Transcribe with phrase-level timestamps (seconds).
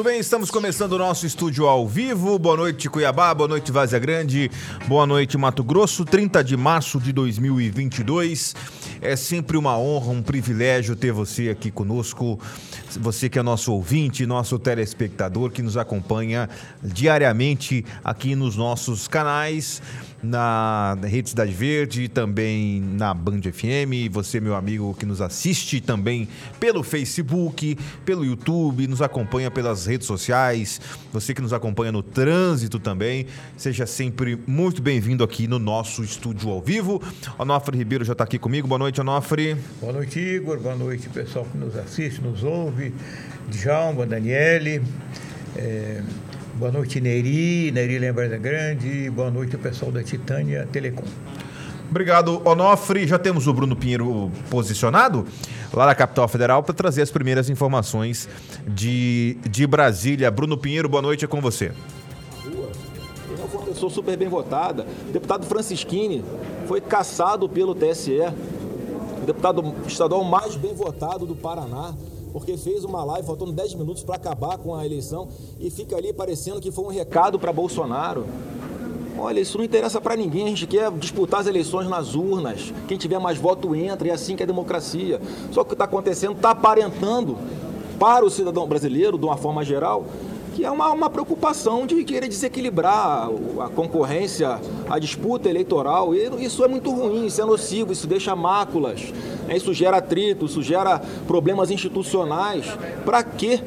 [0.00, 2.38] Muito bem, estamos começando o nosso estúdio ao vivo.
[2.38, 3.34] Boa noite, Cuiabá.
[3.34, 4.50] Boa noite, Vazia Grande.
[4.88, 6.06] Boa noite, Mato Grosso.
[6.06, 8.56] 30 de março de 2022.
[9.02, 12.40] É sempre uma honra, um privilégio ter você aqui conosco.
[12.98, 16.48] Você que é nosso ouvinte, nosso telespectador que nos acompanha
[16.82, 19.82] diariamente aqui nos nossos canais
[20.22, 24.12] na Rede Cidade Verde, também na Band FM.
[24.12, 26.28] Você, meu amigo, que nos assiste também
[26.58, 30.80] pelo Facebook, pelo YouTube, nos acompanha pelas redes sociais.
[31.12, 36.50] Você que nos acompanha no trânsito também, seja sempre muito bem-vindo aqui no nosso estúdio
[36.50, 37.02] ao vivo.
[37.38, 38.68] Onofre Ribeiro já está aqui comigo.
[38.68, 39.56] Boa noite, Onofre.
[39.80, 40.58] Boa noite, Igor.
[40.60, 42.92] Boa noite, pessoal que nos assiste, nos ouve.
[43.48, 44.82] Djalma, Daniele.
[45.56, 46.02] É...
[46.60, 49.08] Boa noite, Neri, Neri Lembrada Grande.
[49.08, 51.06] Boa noite, o pessoal da Titânia Telecom.
[51.88, 53.06] Obrigado, Onofre.
[53.06, 55.24] Já temos o Bruno Pinheiro posicionado
[55.72, 58.28] lá na capital federal para trazer as primeiras informações
[58.68, 60.30] de, de Brasília.
[60.30, 61.72] Bruno Pinheiro, boa noite, é com você.
[63.54, 64.86] Uma pessoa super bem votada.
[65.08, 66.22] O deputado Francisquini
[66.68, 68.20] foi caçado pelo TSE.
[69.22, 71.94] O deputado estadual mais bem votado do Paraná
[72.32, 75.28] porque fez uma live faltando 10 minutos para acabar com a eleição
[75.58, 78.26] e fica ali parecendo que foi um recado para Bolsonaro.
[79.18, 80.46] Olha, isso não interessa para ninguém.
[80.46, 82.72] A gente quer disputar as eleições nas urnas.
[82.88, 85.20] Quem tiver mais voto entra, e é assim que é a democracia.
[85.52, 87.36] Só que o que está acontecendo está aparentando
[87.98, 90.06] para o cidadão brasileiro, de uma forma geral,
[90.60, 93.30] que é uma, uma preocupação de querer desequilibrar
[93.60, 96.14] a concorrência, a disputa eleitoral.
[96.14, 99.10] E isso é muito ruim, isso é nocivo, isso deixa máculas,
[99.48, 99.56] né?
[99.56, 102.66] isso gera atrito, isso gera problemas institucionais.
[103.06, 103.58] Para quê?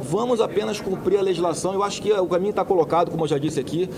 [0.00, 1.74] Vamos apenas cumprir a legislação.
[1.74, 3.90] Eu acho que o caminho está colocado, como eu já disse aqui.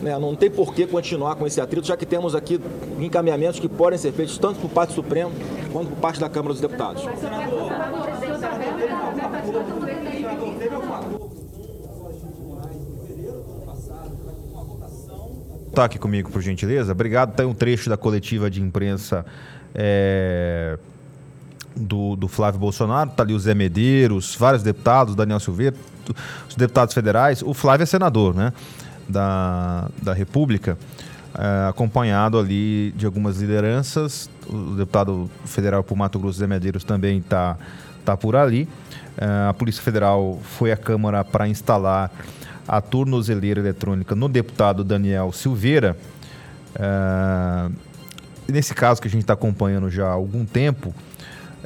[0.00, 0.16] Né?
[0.20, 2.60] Não tem por que continuar com esse atrito, já que temos aqui
[3.00, 5.32] encaminhamentos que podem ser feitos tanto por parte do Supremo
[5.72, 7.02] quanto por parte da Câmara dos Deputados.
[15.74, 16.92] Tá aqui comigo, por gentileza.
[16.92, 17.34] Obrigado.
[17.34, 19.24] Tem um trecho da coletiva de imprensa
[19.74, 20.78] é,
[21.74, 23.10] do, do Flávio Bolsonaro.
[23.10, 25.74] Tá ali o Zé Medeiros, vários deputados, Daniel Silveira,
[26.46, 27.42] os deputados federais.
[27.42, 28.52] O Flávio é senador, né?
[29.08, 30.76] Da, da República.
[31.34, 34.28] É, acompanhado ali de algumas lideranças.
[34.46, 37.56] O deputado federal por Mato Grosso, Zé Medeiros, também está
[38.04, 38.68] tá por ali.
[39.16, 42.10] É, a Polícia Federal foi à Câmara para instalar
[42.72, 45.94] a tornozeleira eletrônica no deputado Daniel Silveira.
[46.74, 47.70] É,
[48.50, 50.94] nesse caso que a gente está acompanhando já há algum tempo,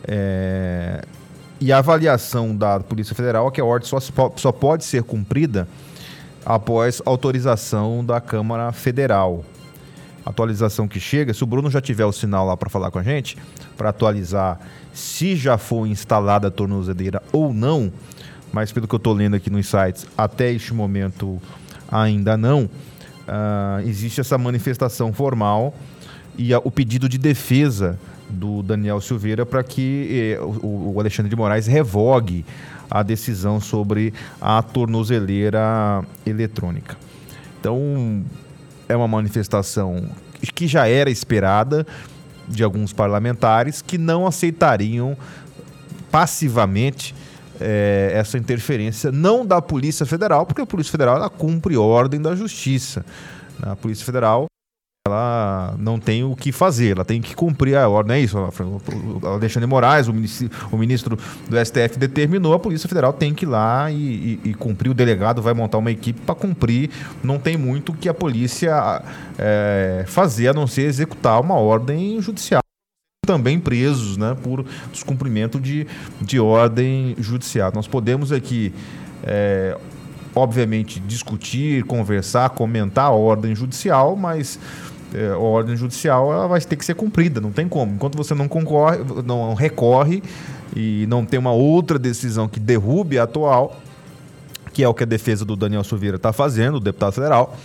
[0.03, 1.05] é,
[1.61, 5.69] e a avaliação da Polícia Federal é que a ordem só, só pode ser cumprida
[6.45, 9.45] após autorização da Câmara Federal.
[10.25, 13.03] Atualização que chega, se o Bruno já tiver o sinal lá para falar com a
[13.05, 13.39] gente,
[13.77, 14.59] para atualizar
[14.93, 17.93] se já foi instalada a tornozeleira ou não,
[18.53, 21.41] mas pelo que eu estou lendo aqui nos sites, até este momento
[21.91, 25.75] ainda não, uh, existe essa manifestação formal
[26.39, 27.99] e a, o pedido de defesa
[28.29, 32.45] do Daniel Silveira para que eh, o, o, Alexandre de Moraes revogue
[32.91, 36.97] a decisão sobre a tornozeleira eletrônica.
[37.61, 38.25] Então,
[38.89, 40.09] é uma manifestação
[40.55, 41.87] que já era esperada
[42.49, 45.17] de alguns parlamentares que não aceitariam
[46.11, 47.15] passivamente
[47.61, 52.35] é, essa interferência não da Polícia Federal, porque a Polícia Federal ela cumpre ordem da
[52.35, 53.05] Justiça.
[53.63, 54.47] A Polícia Federal
[55.07, 58.17] ela não tem o que fazer, ela tem que cumprir a ordem.
[58.17, 58.37] É isso,
[59.23, 61.17] Alexandre Moraes, o ministro, o ministro
[61.49, 64.91] do STF, determinou, a Polícia Federal tem que ir lá e, e, e cumprir.
[64.91, 66.91] O delegado vai montar uma equipe para cumprir.
[67.23, 69.03] Não tem muito que a polícia
[69.39, 72.66] é, fazer a não ser executar uma ordem judicial
[73.27, 75.87] também presos né, por descumprimento de,
[76.21, 77.73] de ordem judicial.
[77.75, 78.73] Nós podemos aqui,
[79.25, 79.77] é,
[80.35, 84.59] obviamente, discutir, conversar, comentar a ordem judicial, mas
[85.13, 87.95] é, a ordem judicial ela vai ter que ser cumprida, não tem como.
[87.95, 90.23] Enquanto você não concorre, não recorre
[90.75, 93.81] e não tem uma outra decisão que derrube a atual,
[94.73, 97.57] que é o que a defesa do Daniel Silveira está fazendo, o deputado federal,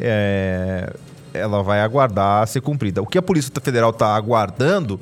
[0.00, 0.92] é,
[1.38, 3.02] ela vai aguardar ser cumprida.
[3.02, 5.00] O que a Polícia Federal está aguardando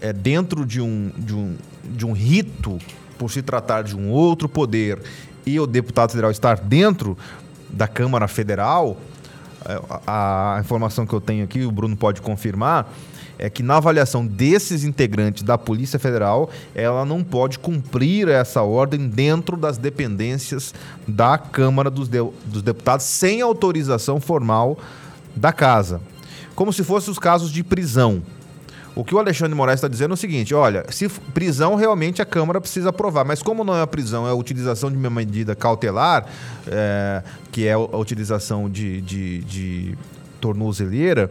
[0.00, 2.78] é dentro de um, de, um, de um rito,
[3.18, 5.00] por se tratar de um outro poder,
[5.44, 7.16] e o deputado federal estar dentro
[7.68, 8.96] da Câmara Federal,
[9.64, 12.92] é, a, a informação que eu tenho aqui, o Bruno pode confirmar,
[13.38, 19.08] é que na avaliação desses integrantes da Polícia Federal, ela não pode cumprir essa ordem
[19.08, 20.74] dentro das dependências
[21.06, 24.78] da Câmara dos, de, dos Deputados sem autorização formal
[25.34, 26.00] da casa,
[26.54, 28.22] como se fossem os casos de prisão.
[28.94, 32.24] O que o Alexandre Moraes está dizendo é o seguinte: olha, se prisão realmente a
[32.24, 35.54] Câmara precisa aprovar, mas como não é a prisão, é a utilização de uma medida
[35.54, 36.26] cautelar,
[36.66, 37.22] é,
[37.52, 39.98] que é a utilização de, de, de
[40.40, 41.30] tornozeleira,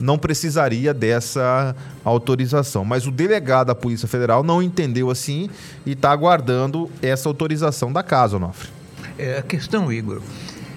[0.00, 2.84] não precisaria dessa autorização.
[2.84, 5.50] Mas o delegado da Polícia Federal não entendeu assim
[5.84, 8.70] e está aguardando essa autorização da casa, Onofre.
[9.18, 10.22] É, a questão, Igor,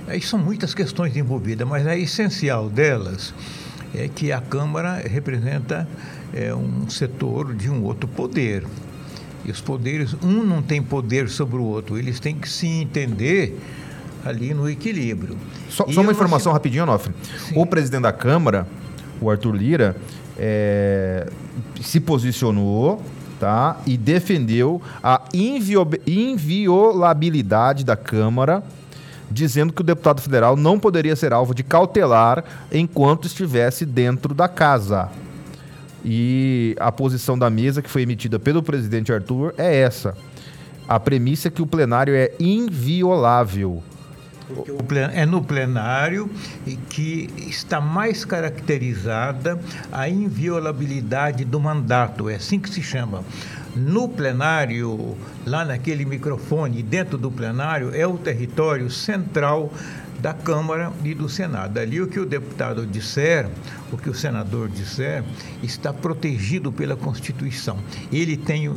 [0.07, 3.33] aí são muitas questões envolvidas, mas a essencial delas
[3.93, 5.87] é que a Câmara representa
[6.33, 8.65] é, um setor de um outro poder.
[9.45, 13.59] E os poderes, um não tem poder sobre o outro, eles têm que se entender
[14.25, 15.37] ali no equilíbrio.
[15.69, 17.13] Só, só uma informação rapidinho, Onofre.
[17.55, 18.67] O presidente da Câmara,
[19.21, 19.95] o Arthur Lira,
[20.37, 21.29] é,
[21.81, 23.01] se posicionou
[23.39, 28.63] tá, e defendeu a inviolabilidade da Câmara,
[29.29, 34.47] dizendo que o deputado federal não poderia ser alvo de cautelar enquanto estivesse dentro da
[34.47, 35.09] casa.
[36.03, 40.15] E a posição da mesa que foi emitida pelo presidente Arthur é essa.
[40.87, 43.83] A premissa é que o plenário é inviolável.
[45.13, 46.29] É no plenário
[46.89, 49.59] que está mais caracterizada
[49.91, 53.23] a inviolabilidade do mandato, é assim que se chama.
[53.75, 55.15] No plenário,
[55.45, 59.71] lá naquele microfone, dentro do plenário, é o território central
[60.19, 61.77] da Câmara e do Senado.
[61.77, 63.47] Ali o que o deputado disser,
[63.91, 65.23] o que o senador disser,
[65.61, 67.77] está protegido pela Constituição.
[68.11, 68.73] Ele tem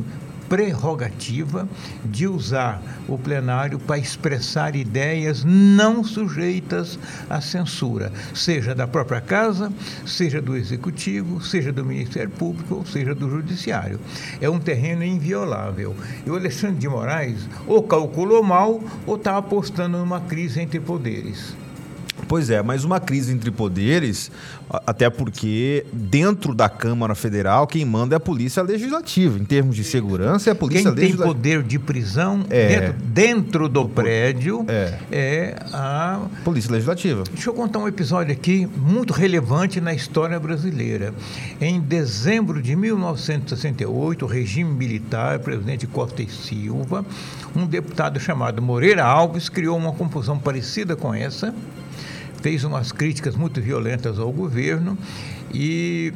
[0.51, 1.65] prerrogativa
[2.03, 6.99] de usar o plenário para expressar ideias não sujeitas
[7.29, 9.71] à censura, seja da própria casa,
[10.05, 13.97] seja do executivo, seja do Ministério Público, ou seja do Judiciário.
[14.41, 15.95] É um terreno inviolável.
[16.25, 21.55] E o Alexandre de Moraes ou calculou mal ou está apostando numa crise entre poderes.
[22.27, 24.31] Pois é, mas uma crise entre poderes,
[24.85, 29.37] até porque dentro da Câmara Federal quem manda é a Polícia Legislativa.
[29.37, 31.23] Em termos de segurança, é a Polícia quem Legislativa.
[31.23, 32.67] Quem tem poder de prisão é.
[32.67, 34.97] dentro, dentro, do prédio é.
[35.11, 35.55] é.
[35.73, 37.23] a Polícia Legislativa.
[37.31, 41.13] Deixa eu contar um episódio aqui muito relevante na história brasileira.
[41.59, 47.05] Em dezembro de 1968, o regime militar, presidente Costa e Silva,
[47.55, 51.53] um deputado chamado Moreira Alves criou uma confusão parecida com essa
[52.41, 54.97] fez umas críticas muito violentas ao governo
[55.53, 56.13] e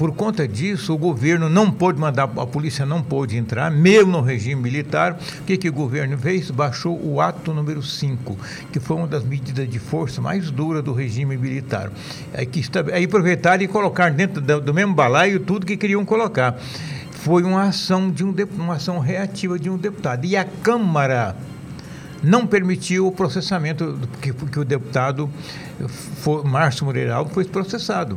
[0.00, 4.22] por conta disso, o governo não pôde mandar, a polícia não pôde entrar, mesmo no
[4.22, 5.20] regime militar.
[5.40, 6.50] O que, que o governo fez?
[6.50, 8.34] Baixou o ato número 5,
[8.72, 11.92] que foi uma das medidas de força mais duras do regime militar.
[12.32, 16.02] Aí, que está, aí aproveitaram e colocaram dentro do, do mesmo balaio tudo que queriam
[16.02, 16.58] colocar.
[17.10, 20.24] Foi uma ação, de um, uma ação reativa de um deputado.
[20.24, 21.36] E a Câmara
[22.22, 25.30] não permitiu o processamento, que, o deputado
[25.88, 28.16] for, Márcio Moreira Alves foi processado.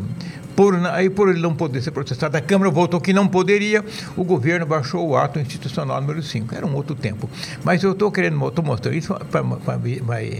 [0.55, 3.83] Por, aí, por ele não poder ser processado, a Câmara votou que não poderia,
[4.15, 6.53] o governo baixou o ato institucional número 5.
[6.53, 7.27] Era um outro tempo.
[7.63, 9.44] Mas eu estou querendo, estou mostrando isso para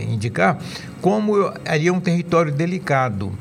[0.08, 0.60] indicar
[1.02, 3.32] como ali é um território delicado.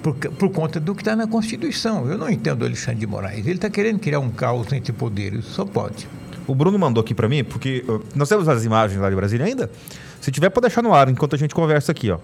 [0.00, 2.08] Por, por, conta do que está na Constituição.
[2.08, 3.40] Eu não entendo o Alexandre de Moraes.
[3.40, 5.44] Ele está querendo criar um caos entre poderes.
[5.44, 6.08] Só pode.
[6.48, 7.84] O Bruno mandou aqui para mim, porque
[8.14, 9.70] nós temos as imagens lá de Brasília ainda.
[10.18, 12.18] Se tiver, pode deixar no ar enquanto a gente conversa aqui, ó.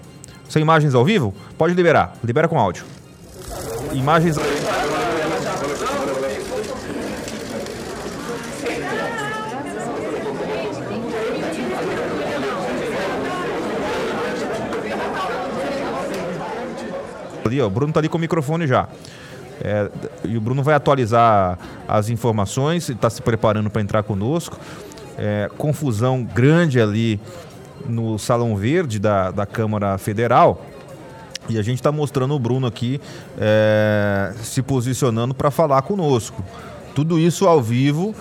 [0.48, 1.34] São imagens ao vivo?
[1.58, 2.16] Pode liberar.
[2.24, 2.86] Libera com áudio.
[3.92, 4.36] Imagens.
[17.44, 18.88] Ali, ó, o Bruno tá ali com o microfone já.
[19.64, 19.90] É,
[20.24, 24.58] e o Bruno vai atualizar as informações, está se preparando para entrar conosco.
[25.16, 27.18] É, confusão grande ali
[27.88, 30.66] no Salão Verde da, da Câmara Federal.
[31.48, 33.00] E a gente está mostrando o Bruno aqui
[33.38, 36.42] é, se posicionando para falar conosco.
[36.94, 38.14] Tudo isso ao vivo.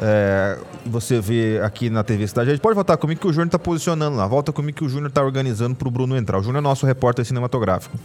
[0.00, 2.50] É, você vê aqui na TV Cidade.
[2.50, 4.26] A gente pode voltar comigo que o Júnior está posicionando lá.
[4.26, 6.38] Volta comigo que o Júnior está organizando para o Bruno entrar.
[6.38, 7.96] O Júnior é nosso repórter cinematográfico.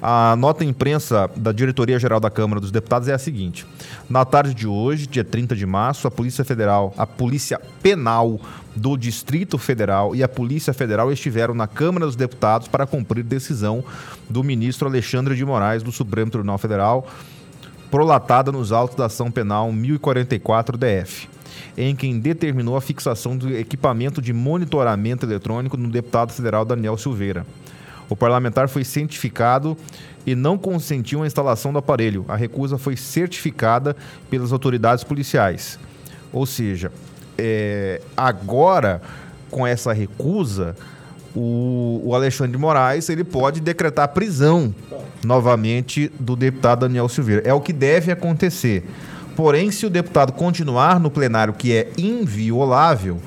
[0.00, 3.66] A nota imprensa da Diretoria-Geral da Câmara dos Deputados é a seguinte:
[4.08, 8.40] na tarde de hoje, dia 30 de março, a Polícia Federal, a Polícia Penal
[8.74, 13.82] do Distrito Federal e a Polícia Federal estiveram na Câmara dos Deputados para cumprir decisão
[14.28, 17.06] do ministro Alexandre de Moraes do Supremo Tribunal Federal,
[17.90, 21.36] prolatada nos autos da ação penal 1044 DF
[21.76, 27.46] em quem determinou a fixação do equipamento de monitoramento eletrônico no deputado federal Daniel Silveira.
[28.08, 29.76] O parlamentar foi cientificado
[30.26, 32.24] e não consentiu a instalação do aparelho.
[32.28, 33.96] A recusa foi certificada
[34.30, 35.78] pelas autoridades policiais.
[36.32, 36.90] Ou seja,
[37.38, 39.00] é, agora,
[39.50, 40.76] com essa recusa,
[41.34, 44.74] o, o Alexandre de Moraes ele pode decretar prisão
[45.22, 47.42] novamente do deputado Daniel Silveira.
[47.44, 48.88] É o que deve acontecer.
[49.36, 53.20] Porém, se o deputado continuar no plenário, que é inviolável,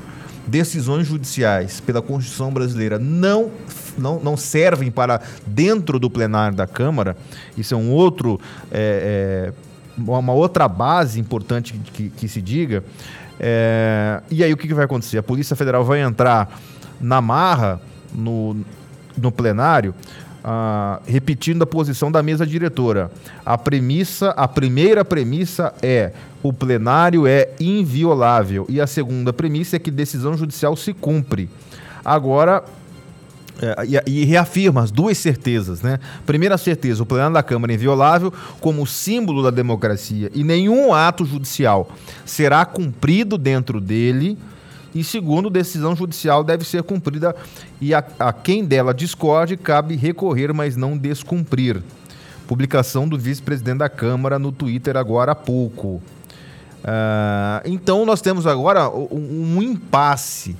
[0.49, 3.51] decisões judiciais pela Constituição brasileira não,
[3.97, 7.15] não, não servem para dentro do plenário da Câmara,
[7.57, 8.39] isso é um outro.
[8.71, 12.83] É, é, uma outra base importante que, que, se diga.
[13.37, 15.17] É, e aí o que, que vai acontecer?
[15.17, 16.57] A Polícia Federal vai entrar
[17.01, 17.81] na marra
[18.13, 18.55] no,
[19.17, 19.93] no plenário,
[20.51, 23.11] ah, repetindo a posição da mesa diretora.
[23.45, 29.79] A premissa, a primeira premissa é o plenário é inviolável e a segunda premissa é
[29.79, 31.51] que decisão judicial se cumpre.
[32.03, 32.63] Agora,
[33.61, 33.75] é,
[34.07, 35.99] e, e, reafirma as duas certezas, né?
[36.25, 41.25] Primeira certeza, o plenário da Câmara é inviolável como símbolo da democracia e nenhum ato
[41.25, 41.91] judicial
[42.25, 44.35] será cumprido dentro dele.
[44.93, 47.35] E segundo, decisão judicial deve ser cumprida
[47.79, 51.81] e a, a quem dela discorde cabe recorrer, mas não descumprir.
[52.47, 56.01] Publicação do vice-presidente da Câmara no Twitter agora há pouco.
[56.79, 60.55] Uh, então nós temos agora um, um impasse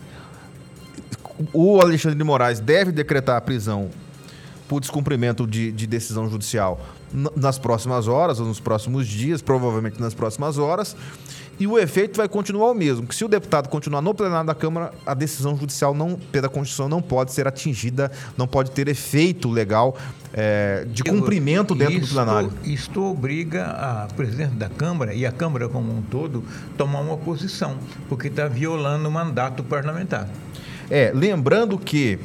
[1.54, 3.90] o Alexandre de Moraes deve decretar a prisão
[4.68, 6.80] por descumprimento de, de decisão judicial
[7.36, 10.96] nas próximas horas ou nos próximos dias, provavelmente nas próximas horas.
[11.60, 14.56] E o efeito vai continuar o mesmo, que se o deputado continuar no plenário da
[14.56, 19.50] Câmara, a decisão judicial não, pela Constituição não pode ser atingida, não pode ter efeito
[19.50, 19.98] legal
[20.34, 22.54] é, de cumprimento dentro isto, do plenário.
[22.64, 26.44] Isto obriga a presidente da Câmara e a Câmara como um todo
[26.78, 30.30] tomar uma posição, porque está violando o mandato parlamentar.
[30.90, 32.20] É, lembrando que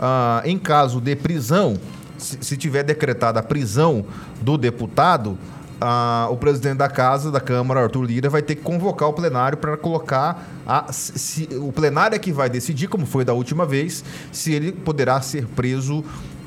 [0.00, 1.78] ah, em caso de prisão,
[2.18, 4.04] se, se, tiver decretada a prisão
[4.40, 5.38] do deputado,
[5.80, 9.58] ah, o presidente da casa, da Câmara, Arthur Lira, vai ter que convocar o plenário
[9.58, 14.04] para colocar a, se, o plenário é que vai decidir, como foi da última vez,
[14.32, 16.04] se ele poderá ser preso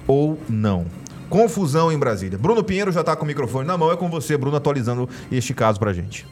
[0.07, 0.86] ou não.
[1.29, 2.38] Confusão em Brasília.
[2.38, 3.91] Bruno Pinheiro já está com o microfone na mão.
[3.91, 6.25] É com você, Bruno, atualizando este caso para gente.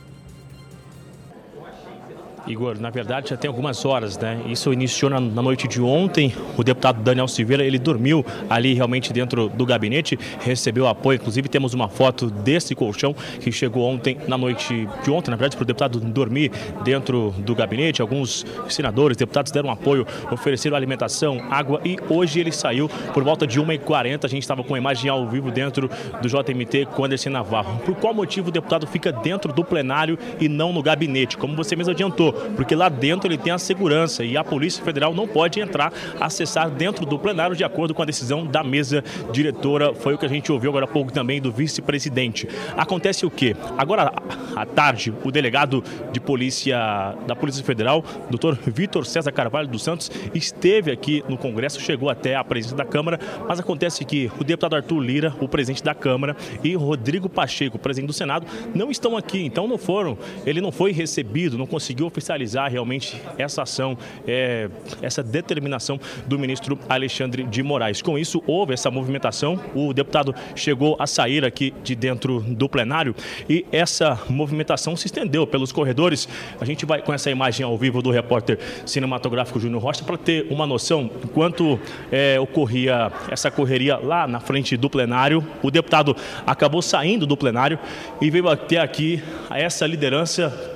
[2.47, 4.39] Igor, na verdade já tem algumas horas, né?
[4.47, 6.33] Isso iniciou na, noite de ontem.
[6.57, 11.17] O deputado Daniel Silveira, ele dormiu ali realmente dentro do gabinete, recebeu apoio.
[11.17, 15.55] Inclusive temos uma foto desse colchão que chegou ontem, na noite de ontem, na verdade,
[15.55, 16.51] para o deputado dormir
[16.83, 18.01] dentro do gabinete.
[18.01, 23.59] Alguns senadores, deputados deram apoio, ofereceram alimentação, água e hoje ele saiu por volta de
[23.59, 24.25] 1h40.
[24.25, 25.89] A gente estava com a imagem ao vivo dentro
[26.21, 27.79] do JMT com Anderson Navarro.
[27.79, 31.37] Por qual motivo o deputado fica dentro do plenário e não no gabinete?
[31.37, 35.13] Como você mesmo adiantou, porque lá dentro ele tem a segurança e a Polícia Federal
[35.13, 39.93] não pode entrar, acessar dentro do plenário de acordo com a decisão da mesa diretora.
[39.93, 42.47] Foi o que a gente ouviu agora há pouco também do vice-presidente.
[42.75, 43.55] Acontece o quê?
[43.77, 44.11] Agora
[44.55, 46.77] à tarde, o delegado de polícia
[47.25, 52.35] da Polícia Federal, doutor Vitor César Carvalho dos Santos, esteve aqui no Congresso, chegou até
[52.35, 56.35] a presença da Câmara, mas acontece que o deputado Arthur Lira, o presidente da Câmara,
[56.63, 60.71] e Rodrigo Pacheco, o presidente do Senado, não estão aqui, então não foram, ele não
[60.71, 63.95] foi recebido, não conseguiu oficializar oficializar realmente essa ação,
[64.27, 64.67] é,
[64.99, 68.01] essa determinação do ministro Alexandre de Moraes.
[68.01, 73.15] Com isso, houve essa movimentação, o deputado chegou a sair aqui de dentro do plenário
[73.47, 76.27] e essa movimentação se estendeu pelos corredores.
[76.59, 80.47] A gente vai com essa imagem ao vivo do repórter cinematográfico Júnior Rocha para ter
[80.49, 81.79] uma noção enquanto
[82.11, 85.45] é, ocorria essa correria lá na frente do plenário.
[85.61, 86.15] O deputado
[86.45, 87.77] acabou saindo do plenário
[88.19, 90.74] e veio até aqui essa liderança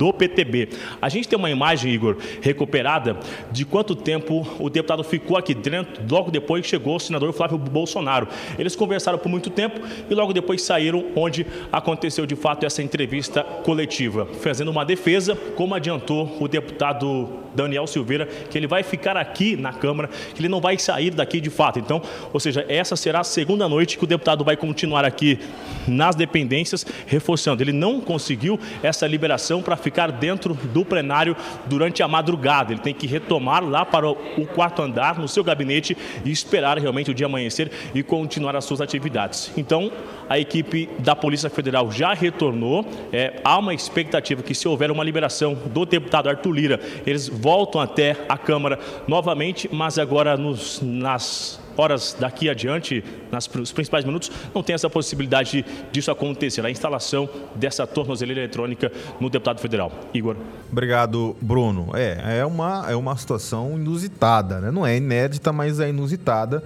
[0.00, 0.70] do PTB.
[1.02, 3.18] A gente tem uma imagem, Igor, recuperada
[3.52, 8.26] de quanto tempo o deputado ficou aqui dentro, logo depois chegou o senador Flávio Bolsonaro.
[8.58, 9.78] Eles conversaram por muito tempo
[10.08, 15.74] e logo depois saíram onde aconteceu de fato essa entrevista coletiva, fazendo uma defesa, como
[15.74, 20.60] adiantou o deputado Daniel Silveira, que ele vai ficar aqui na Câmara, que ele não
[20.60, 21.78] vai sair daqui de fato.
[21.78, 22.02] Então,
[22.32, 25.38] ou seja, essa será a segunda noite que o deputado vai continuar aqui
[25.86, 27.62] nas dependências, reforçando.
[27.62, 32.72] Ele não conseguiu essa liberação para ficar dentro do plenário durante a madrugada.
[32.72, 37.10] Ele tem que retomar lá para o quarto andar, no seu gabinete, e esperar realmente
[37.10, 39.52] o dia amanhecer e continuar as suas atividades.
[39.56, 39.90] Então,
[40.28, 42.86] a equipe da Polícia Federal já retornou.
[43.12, 47.80] É, há uma expectativa que, se houver uma liberação do deputado Arthur Lira, eles voltam
[47.80, 48.78] até a Câmara
[49.08, 55.64] novamente, mas agora nos, nas horas daqui adiante, nos principais minutos, não tem essa possibilidade
[55.90, 59.90] disso acontecer, a instalação dessa tornozeleira eletrônica no deputado federal.
[60.12, 60.36] Igor.
[60.70, 61.90] Obrigado, Bruno.
[61.94, 64.70] É, é uma, é uma situação inusitada, né?
[64.70, 66.62] não é inédita, mas é inusitada.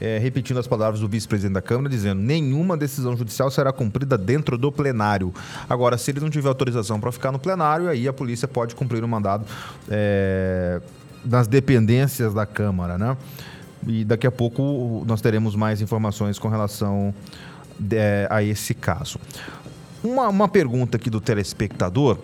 [0.00, 4.56] É, repetindo as palavras do vice-presidente da Câmara, dizendo nenhuma decisão judicial será cumprida dentro
[4.56, 5.34] do plenário.
[5.68, 9.02] Agora, se ele não tiver autorização para ficar no plenário, aí a polícia pode cumprir
[9.02, 9.44] o mandado
[9.90, 10.80] é,
[11.24, 13.16] nas dependências da Câmara, né?
[13.86, 17.14] E daqui a pouco nós teremos mais informações com relação
[17.78, 19.18] de, a esse caso.
[20.02, 22.18] Uma, uma pergunta aqui do telespectador.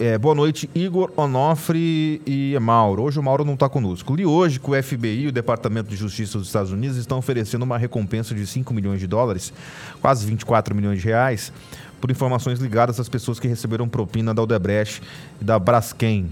[0.00, 3.02] É, boa noite, Igor, Onofre e Mauro.
[3.02, 4.14] Hoje o Mauro não está conosco.
[4.14, 7.64] Li hoje que o FBI e o Departamento de Justiça dos Estados Unidos estão oferecendo
[7.64, 9.52] uma recompensa de 5 milhões de dólares,
[10.00, 11.52] quase 24 milhões de reais,
[12.00, 15.02] por informações ligadas às pessoas que receberam propina da Odebrecht
[15.40, 16.30] e da Braskem.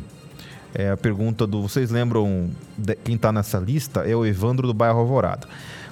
[0.72, 1.62] É, a pergunta do.
[1.62, 4.08] Vocês lembram de, quem está nessa lista?
[4.08, 5.48] É o Evandro do Bairro Alvorada.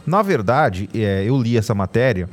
[0.06, 2.28] Na verdade, é, eu li essa matéria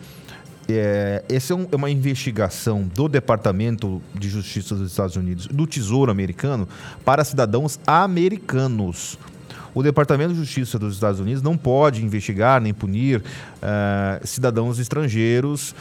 [0.77, 6.11] é, essa é, é, uma investigação do Departamento de Justiça dos Estados Unidos, do Tesouro
[6.11, 6.67] Americano,
[7.05, 9.17] para cidadãos americanos.
[9.73, 15.73] O Departamento de Justiça dos Estados Unidos não pode investigar nem punir uh, cidadãos estrangeiros.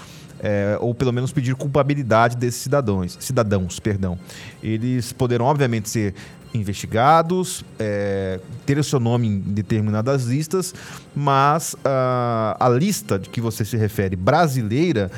[0.42, 4.18] É, ou pelo menos pedir culpabilidade desses cidadãos, cidadãos, perdão.
[4.62, 6.14] Eles poderão, obviamente, ser
[6.52, 10.74] investigados, é, ter o seu nome em determinadas listas,
[11.14, 15.10] mas uh, a lista de que você se refere brasileira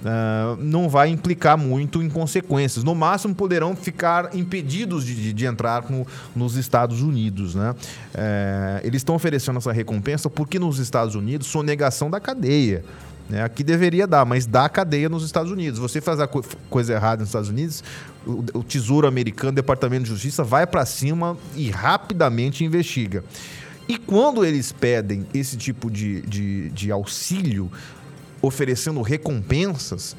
[0.00, 2.82] Uh, não vai implicar muito em consequências.
[2.82, 7.54] No máximo, poderão ficar impedidos de, de, entrar no, nos Estados Unidos.
[7.54, 7.74] Né?
[8.14, 12.82] É, eles estão oferecendo essa recompensa porque nos Estados Unidos sonegação da cadeia.
[13.30, 13.44] Né?
[13.44, 15.78] Aqui deveria dar, mas dá cadeia nos Estados Unidos.
[15.78, 17.84] Você faz a co coisa errada nos Estados Unidos,
[18.26, 23.22] o, o Tesouro Americano, o Departamento de Justiça vai para cima e rapidamente investiga.
[23.88, 27.70] E quando eles pedem esse tipo de, de, de auxílio,
[28.42, 30.16] oferecendo recompensas,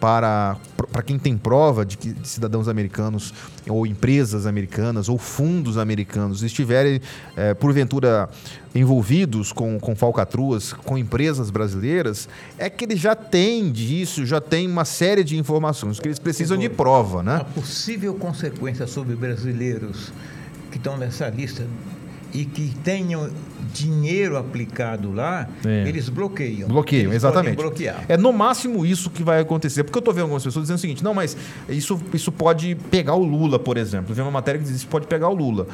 [0.00, 0.56] para,
[0.92, 3.32] para quem tem prova de que cidadãos americanos
[3.68, 7.00] ou empresas americanas ou fundos americanos estiverem,
[7.36, 8.28] é, porventura,
[8.74, 14.68] envolvidos com, com falcatruas, com empresas brasileiras, é que eles já têm disso, já têm
[14.68, 17.36] uma série de informações, que eles precisam de prova, né?
[17.36, 20.12] A possível consequência sobre brasileiros
[20.70, 21.64] que estão nessa lista
[22.34, 23.30] e que tenham
[23.72, 25.88] dinheiro aplicado lá, é.
[25.88, 26.68] eles bloqueiam.
[26.68, 27.56] Bloqueiam, eles exatamente.
[28.08, 29.84] É no máximo isso que vai acontecer.
[29.84, 31.36] Porque eu estou vendo algumas pessoas dizendo o seguinte: não, mas
[31.68, 34.10] isso, isso pode pegar o Lula, por exemplo.
[34.10, 35.68] Eu vi uma matéria que diz que isso pode pegar o Lula.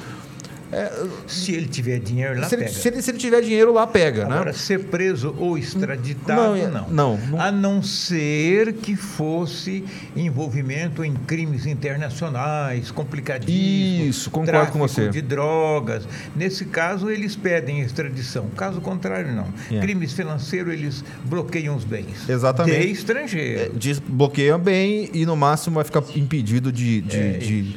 [0.73, 2.69] É, se ele tiver dinheiro, lá se pega.
[2.69, 4.35] Ele, se, ele, se, ele, tiver dinheiro, lá pega, né?
[4.35, 4.53] Agora, né?
[4.53, 6.89] ser preso ou extraditado, não, é, não.
[6.89, 7.41] não, não.
[7.41, 14.17] A não ser que fosse envolvimento em crimes internacionais, complicadíssimos.
[14.17, 15.09] Isso, concordo com você.
[15.09, 16.07] de drogas.
[16.37, 18.47] Nesse caso, eles pedem extradição.
[18.57, 19.49] Caso contrário, não.
[19.69, 19.79] Yeah.
[19.79, 19.81] É.
[19.81, 22.29] Crimes financeiros, eles bloqueiam os bens.
[22.29, 22.87] Exatamente.
[22.87, 23.73] De estrangeiro.
[23.77, 27.77] É, bloqueiam bem e, no máximo, vai ficar impedido de, de, é, de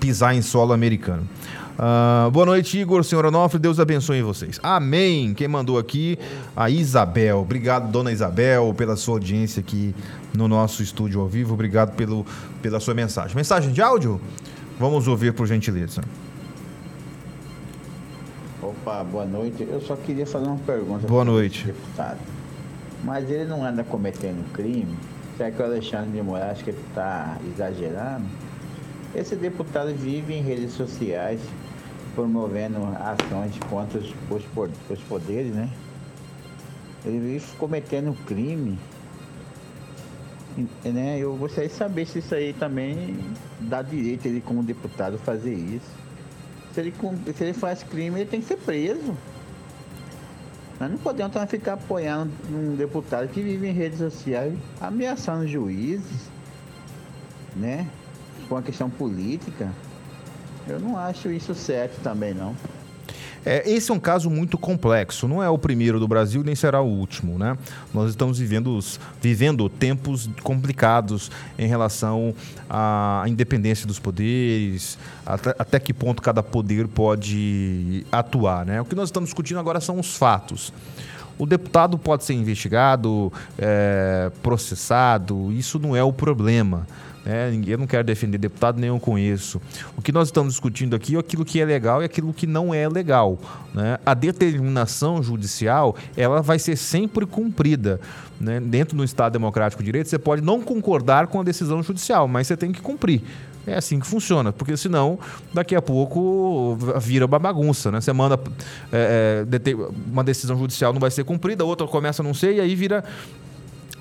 [0.00, 1.28] pisar em solo americano.
[1.74, 4.60] Uh, boa noite, Igor, senhor Onofre, Deus abençoe vocês.
[4.62, 5.34] Amém.
[5.34, 6.16] Quem mandou aqui?
[6.54, 7.40] A Isabel.
[7.40, 9.94] Obrigado, dona Isabel, pela sua audiência aqui
[10.32, 11.54] no nosso estúdio ao vivo.
[11.54, 12.24] Obrigado pelo,
[12.62, 13.34] pela sua mensagem.
[13.34, 14.20] Mensagem de áudio?
[14.78, 16.02] Vamos ouvir, por gentileza.
[18.62, 19.66] Opa, boa noite.
[19.68, 21.08] Eu só queria fazer uma pergunta.
[21.08, 21.66] Boa noite.
[21.66, 22.20] Deputado.
[23.02, 24.96] Mas ele não anda cometendo crime?
[25.36, 28.24] Será que o Alexandre de Moraes que está exagerando?
[29.14, 31.40] Esse deputado vive em redes sociais
[32.14, 34.14] promovendo ações contra os,
[34.90, 35.68] os, poderes, né?
[37.04, 38.78] Ele cometendo crime.
[40.84, 41.18] Né?
[41.18, 43.18] Eu gostaria de saber se isso aí também
[43.60, 45.90] dá direito ele como deputado fazer isso.
[46.72, 46.94] Se ele,
[47.36, 49.14] se ele faz crime, ele tem que ser preso.
[50.80, 56.28] Nós não podemos também ficar apoiando um deputado que vive em redes sociais ameaçando juízes,
[57.54, 57.88] né?
[58.48, 59.70] Com a questão política.
[60.66, 62.54] Eu não acho isso certo também, não.
[63.46, 66.80] É, esse é um caso muito complexo, não é o primeiro do Brasil nem será
[66.80, 67.38] o último.
[67.38, 67.56] Né?
[67.92, 68.78] Nós estamos vivendo,
[69.20, 72.34] vivendo tempos complicados em relação
[72.68, 78.64] à independência dos poderes, até, até que ponto cada poder pode atuar.
[78.64, 78.80] Né?
[78.80, 80.72] O que nós estamos discutindo agora são os fatos.
[81.36, 86.86] O deputado pode ser investigado, é, processado, isso não é o problema.
[87.24, 87.58] Né?
[87.66, 89.60] Eu não quero defender deputado, nem eu conheço.
[89.96, 92.74] O que nós estamos discutindo aqui é aquilo que é legal e aquilo que não
[92.74, 93.38] é legal.
[93.72, 93.98] Né?
[94.04, 98.00] A determinação judicial ela vai ser sempre cumprida.
[98.38, 98.60] Né?
[98.60, 102.46] Dentro do Estado Democrático de Direito, você pode não concordar com a decisão judicial, mas
[102.46, 103.22] você tem que cumprir.
[103.66, 105.18] É assim que funciona, porque senão
[105.52, 107.98] daqui a pouco vira uma bagunça, né?
[107.98, 108.38] Você manda
[108.92, 109.74] é, é,
[110.12, 113.02] uma decisão judicial não vai ser cumprida, outra começa a não ser, e aí vira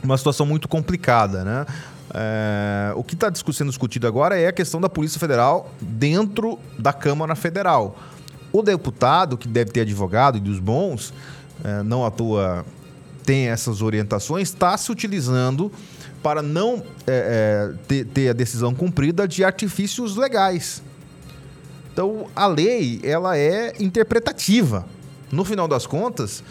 [0.03, 1.65] uma situação muito complicada, né?
[2.13, 6.93] É, o que está sendo discutido agora é a questão da Polícia Federal dentro da
[6.93, 7.97] Câmara Federal.
[8.51, 11.11] O deputado, que deve ter advogado e dos bons,
[11.63, 12.63] é, não à toa
[13.25, 15.71] tem essas orientações, está se utilizando
[16.21, 20.83] para não é, é, ter, ter, a decisão cumprida de artifícios legais.
[21.91, 24.85] Então, a lei, ela é interpretativa.
[25.31, 26.43] No final das contas,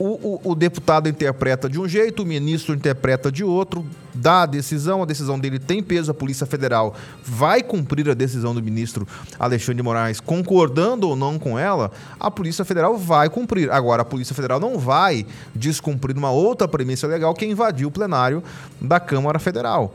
[0.00, 3.84] o, o, o, deputado interpreta de um jeito, o ministro interpreta de outro,
[4.14, 8.54] dá a decisão, a decisão dele tem peso, a Polícia Federal vai cumprir a decisão
[8.54, 9.06] do ministro
[9.38, 13.70] Alexandre de Moraes, concordando ou não com ela, a Polícia Federal vai cumprir.
[13.70, 17.90] Agora, a Polícia Federal não vai descumprir uma outra premissa legal que é invadir o
[17.90, 18.42] plenário
[18.80, 19.94] da Câmara Federal.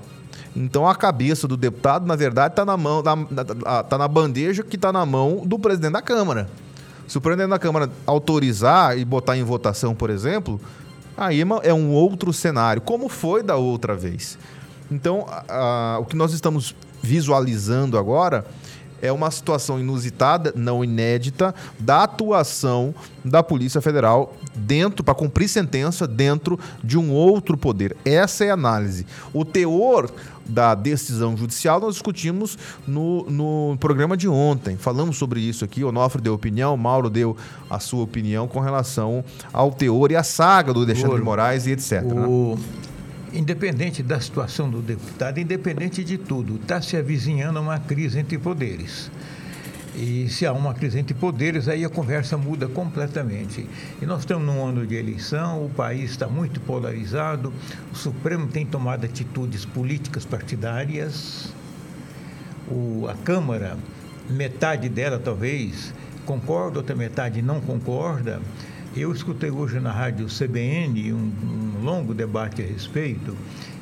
[0.55, 4.93] Então a cabeça do deputado, na verdade, está na mão, tá na bandeja que está
[4.93, 6.47] na mão do presidente da Câmara.
[7.07, 10.59] Se o presidente da Câmara autorizar e botar em votação, por exemplo,
[11.15, 14.37] aí é um outro cenário, como foi da outra vez.
[14.91, 18.45] Então, a, a, o que nós estamos visualizando agora
[19.01, 26.07] é uma situação inusitada, não inédita, da atuação da Polícia Federal dentro, para cumprir sentença
[26.07, 27.95] dentro de um outro poder.
[28.05, 29.05] Essa é a análise.
[29.33, 30.09] O teor
[30.47, 34.77] da decisão judicial nós discutimos no, no programa de ontem.
[34.77, 35.83] Falamos sobre isso aqui.
[35.83, 37.35] O Onofre deu opinião, o Mauro deu
[37.69, 41.71] a sua opinião com relação ao teor e à saga do Alexandre de Moraes e
[41.71, 42.03] etc.
[42.03, 42.55] O...
[42.55, 42.63] Né?
[43.35, 49.11] Independente da situação do deputado, independente de tudo, está se avizinhando uma crise entre poderes.
[49.93, 53.67] E se há uma crise entre poderes, aí a conversa muda completamente.
[54.01, 57.51] E nós estamos num ano de eleição, o país está muito polarizado,
[57.91, 61.53] o Supremo tem tomado atitudes políticas partidárias,
[62.69, 63.77] o, a Câmara,
[64.29, 65.93] metade dela talvez
[66.25, 68.41] concorda, outra metade não concorda.
[68.95, 73.35] Eu escutei hoje na rádio CBN um, um longo debate a respeito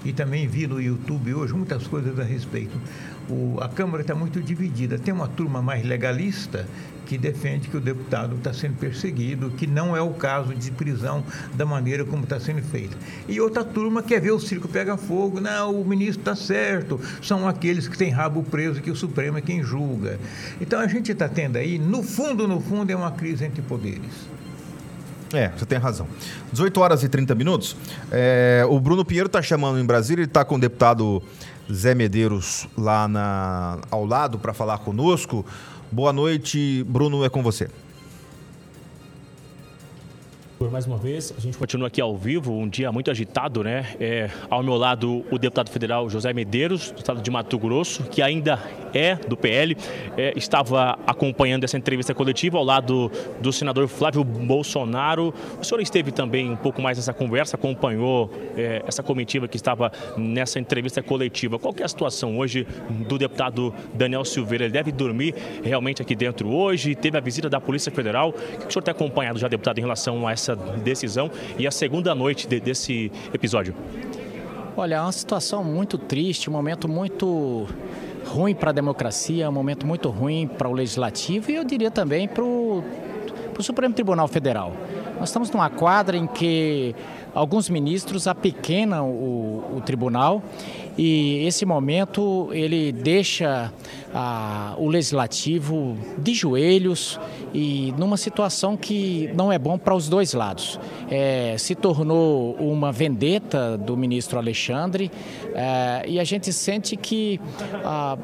[0.03, 2.77] e também vi no YouTube hoje muitas coisas a respeito
[3.29, 4.97] o, a Câmara está muito dividida.
[4.99, 6.67] Tem uma turma mais legalista
[7.05, 11.23] que defende que o deputado está sendo perseguido, que não é o caso de prisão
[11.53, 12.95] da maneira como está sendo feita.
[13.27, 15.39] E outra turma quer ver o circo pegar fogo.
[15.39, 16.99] Não, o ministro está certo.
[17.21, 20.19] São aqueles que têm rabo preso que o Supremo é quem julga.
[20.59, 24.27] Então a gente está tendo aí, no fundo, no fundo, é uma crise entre poderes.
[25.33, 26.07] É, você tem razão.
[26.51, 27.75] 18 horas e 30 minutos.
[28.11, 31.23] É, o Bruno Pinheiro está chamando em Brasília, ele está com o deputado
[31.71, 35.45] Zé Medeiros lá na, ao lado para falar conosco.
[35.91, 37.67] Boa noite, Bruno, é com você
[40.71, 41.33] mais uma vez.
[41.37, 43.95] A gente continua aqui ao vivo, um dia muito agitado, né?
[43.99, 48.21] É, ao meu lado, o deputado federal José Medeiros, do estado de Mato Grosso, que
[48.21, 48.59] ainda
[48.93, 49.75] é do PL,
[50.17, 55.33] é, estava acompanhando essa entrevista coletiva ao lado do senador Flávio Bolsonaro.
[55.59, 59.91] O senhor esteve também um pouco mais nessa conversa, acompanhou é, essa comitiva que estava
[60.17, 61.57] nessa entrevista coletiva.
[61.57, 62.67] Qual é a situação hoje
[63.07, 64.65] do deputado Daniel Silveira?
[64.65, 66.95] Ele deve dormir realmente aqui dentro hoje?
[66.95, 68.29] Teve a visita da Polícia Federal.
[68.29, 71.67] O que o senhor tem acompanhado já, deputado, em relação a essa essa decisão e
[71.67, 73.75] a segunda noite de, desse episódio?
[74.75, 77.67] Olha, é uma situação muito triste, um momento muito
[78.25, 82.27] ruim para a democracia, um momento muito ruim para o legislativo e eu diria também
[82.27, 82.83] para o
[83.59, 84.73] Supremo Tribunal Federal.
[85.19, 86.95] Nós estamos numa quadra em que
[87.33, 90.41] alguns ministros apequenam o, o tribunal
[90.97, 93.71] e esse momento ele deixa
[94.13, 97.19] ah, o legislativo de joelhos
[97.53, 100.79] e numa situação que não é bom para os dois lados.
[101.09, 105.11] É, se tornou uma vendeta do ministro Alexandre
[105.55, 107.41] é, e a gente sente que
[107.83, 108.17] ah,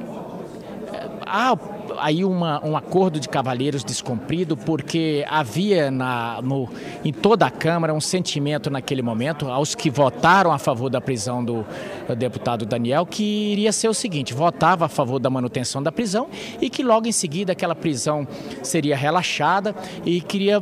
[1.25, 1.57] há
[1.97, 6.69] aí uma, um acordo de cavalheiros descumprido, porque havia na, no,
[7.03, 11.43] em toda a Câmara um sentimento naquele momento, aos que votaram a favor da prisão
[11.43, 11.65] do,
[12.07, 16.27] do deputado Daniel, que iria ser o seguinte: votava a favor da manutenção da prisão
[16.61, 18.27] e que logo em seguida aquela prisão
[18.61, 19.75] seria relaxada
[20.05, 20.61] e queria,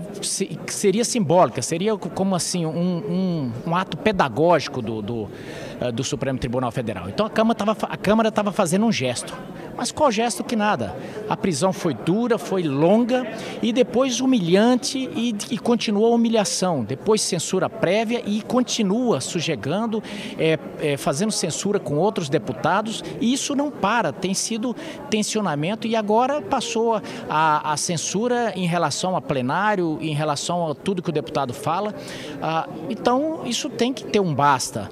[0.67, 6.39] seria simbólica, seria como assim um, um, um ato pedagógico do, do, eh, do Supremo
[6.39, 7.09] Tribunal Federal.
[7.09, 9.33] Então a Câmara estava fazendo um gesto.
[9.77, 10.95] Mas qual gesto que nada?
[11.29, 13.27] A prisão foi dura, foi longa
[13.61, 16.83] e depois humilhante e, e continua a humilhação.
[16.83, 20.01] Depois censura prévia e continua sujegando,
[20.39, 24.11] é, é, fazendo censura com outros deputados e isso não para.
[24.11, 24.75] Tem sido
[25.11, 31.03] tensionamento e agora passou a, a censura em relação a plenário, em relação a tudo
[31.03, 31.93] que o deputado fala.
[32.41, 34.89] Ah, então isso tem que ter um basta.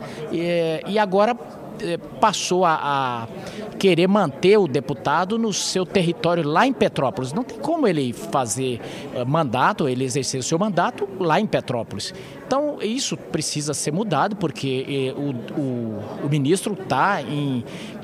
[0.86, 1.36] E, e agora
[1.82, 3.28] eh, passou a, a,
[3.78, 7.34] querer manter o deputado no seu território lá em Petrópolis.
[7.34, 8.80] Não tem como ele fazer
[9.14, 12.14] uh, mandato, ele exercer o seu mandato lá em Petrópolis.
[12.48, 17.22] Então, isso precisa ser mudado, porque o, o, o, ministro está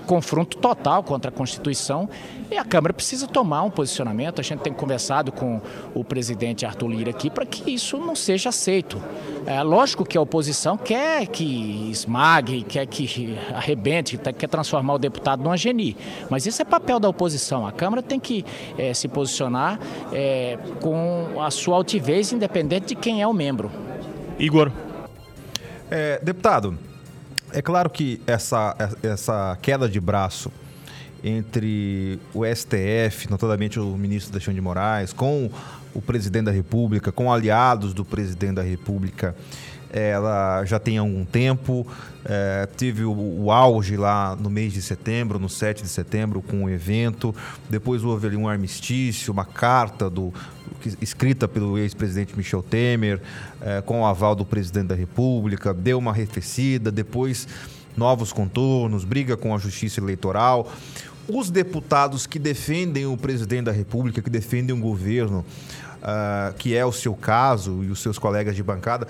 [0.05, 2.09] confronto total contra a Constituição
[2.49, 4.39] e a Câmara precisa tomar um posicionamento.
[4.39, 5.61] A gente tem conversado com
[5.93, 9.01] o presidente Arthur Lira aqui para que isso não seja aceito.
[9.45, 15.43] É lógico que a oposição quer que esmague, quer que arrebente, quer transformar o deputado
[15.43, 15.95] num geni,
[16.29, 17.65] mas isso é papel da oposição.
[17.65, 18.45] A Câmara tem que
[18.77, 19.79] é, se posicionar
[20.11, 23.71] é, com a sua altivez, independente de quem é o membro.
[24.37, 24.71] Igor.
[25.89, 26.77] É, deputado,
[27.53, 30.51] é claro que essa, essa queda de braço
[31.23, 35.49] entre o STF, notadamente o ministro Alexandre de Moraes, com
[35.93, 39.35] o presidente da República, com aliados do presidente da República,
[39.91, 41.85] ela já tem algum tempo.
[42.23, 46.63] É, teve o, o, auge lá no mês de setembro, no 7 de setembro, com
[46.63, 47.35] o evento.
[47.69, 50.33] Depois houve ali um armistício, uma carta do,
[51.01, 53.21] escrita pelo ex-presidente Michel Temer,
[53.59, 57.47] é, com o aval do presidente da República, deu uma arrefecida, depois
[57.95, 60.71] novos contornos, briga com a justiça eleitoral.
[61.27, 65.45] Os deputados que defendem o presidente da República, que defendem o governo,
[66.01, 69.07] uh, que é o seu caso e os seus colegas de bancada,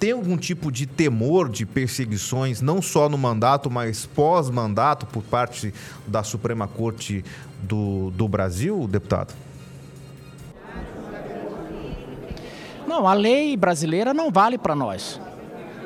[0.00, 5.74] tem algum tipo de temor de perseguições, não só no mandato, mas pós-mandato, por parte
[6.06, 7.22] da Suprema Corte
[7.62, 9.34] do, do Brasil, deputado?
[12.86, 15.20] Não, a lei brasileira não vale para nós.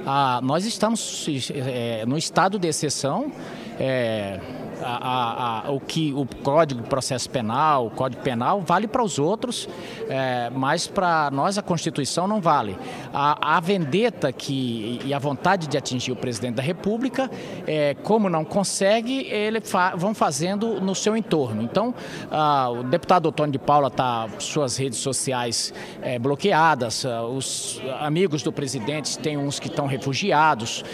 [0.07, 3.33] Ah, nós estamos é, no estado de exceção.
[3.81, 4.39] É,
[4.83, 9.19] a, a, o que o Código de Processo Penal, o Código Penal, vale para os
[9.19, 9.69] outros,
[10.09, 12.77] é, mas para nós a Constituição não vale.
[13.13, 17.31] A, a vendetta que, e a vontade de atingir o presidente da República,
[17.67, 21.63] é, como não consegue, ele fa, vão fazendo no seu entorno.
[21.63, 21.95] Então,
[22.31, 28.53] a, o deputado Antônio de Paula está suas redes sociais é, bloqueadas, os amigos do
[28.53, 30.85] presidente têm uns que estão refugiados,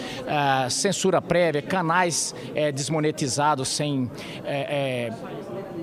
[0.69, 4.09] censura prévia, canais é, desmonetizados sem
[4.43, 5.09] é,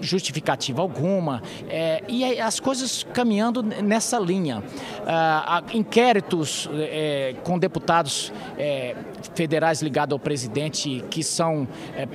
[0.00, 4.62] justificativa alguma, é, e as coisas caminhando nessa linha.
[5.06, 8.94] Ah, inquéritos é, com deputados é,
[9.34, 12.06] federais ligados ao presidente que são é,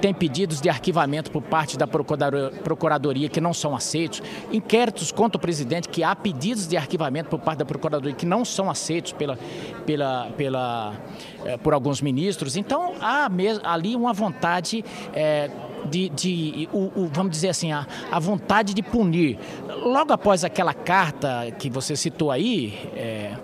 [0.00, 4.22] têm pedidos de arquivamento por parte da procuradoria que não são aceitos,
[4.52, 8.44] inquéritos contra o presidente que há pedidos de arquivamento por parte da procuradoria que não
[8.44, 9.38] são aceitos pela,
[9.86, 10.94] pela, pela,
[11.44, 12.56] é, por alguns ministros.
[12.56, 13.28] Então há
[13.64, 15.50] ali uma vontade é,
[15.86, 19.38] de, de o, o, vamos dizer assim, a, a vontade de punir.
[19.82, 23.34] Logo após aquela carta que você citou aí, é,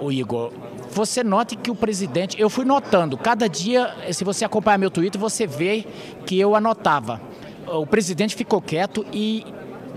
[0.00, 0.52] o Igor,
[0.90, 5.20] você note que o presidente, eu fui notando, cada dia, se você acompanhar meu Twitter,
[5.20, 5.84] você vê
[6.24, 7.20] que eu anotava.
[7.66, 9.44] O presidente ficou quieto e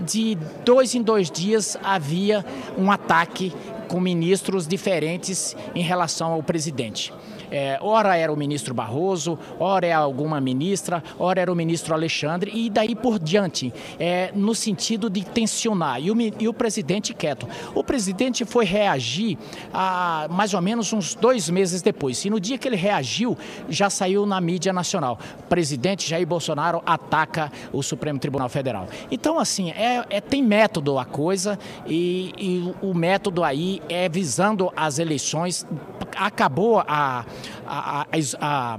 [0.00, 2.44] de dois em dois dias havia
[2.76, 3.52] um ataque
[3.88, 7.12] com ministros diferentes em relação ao presidente.
[7.50, 12.50] É, ora era o ministro Barroso, ora é alguma ministra, ora era o ministro Alexandre,
[12.54, 16.00] e daí por diante, é, no sentido de tensionar.
[16.00, 17.48] E o, e o presidente quieto.
[17.74, 19.38] O presidente foi reagir
[19.72, 22.24] a, mais ou menos uns dois meses depois.
[22.24, 23.36] E no dia que ele reagiu,
[23.68, 25.18] já saiu na mídia nacional.
[25.48, 28.88] Presidente Jair Bolsonaro ataca o Supremo Tribunal Federal.
[29.10, 34.72] Então, assim, é, é tem método a coisa, e, e o método aí é visando
[34.76, 35.66] as eleições.
[36.16, 37.24] Acabou a,
[37.66, 38.06] a,
[38.40, 38.78] a,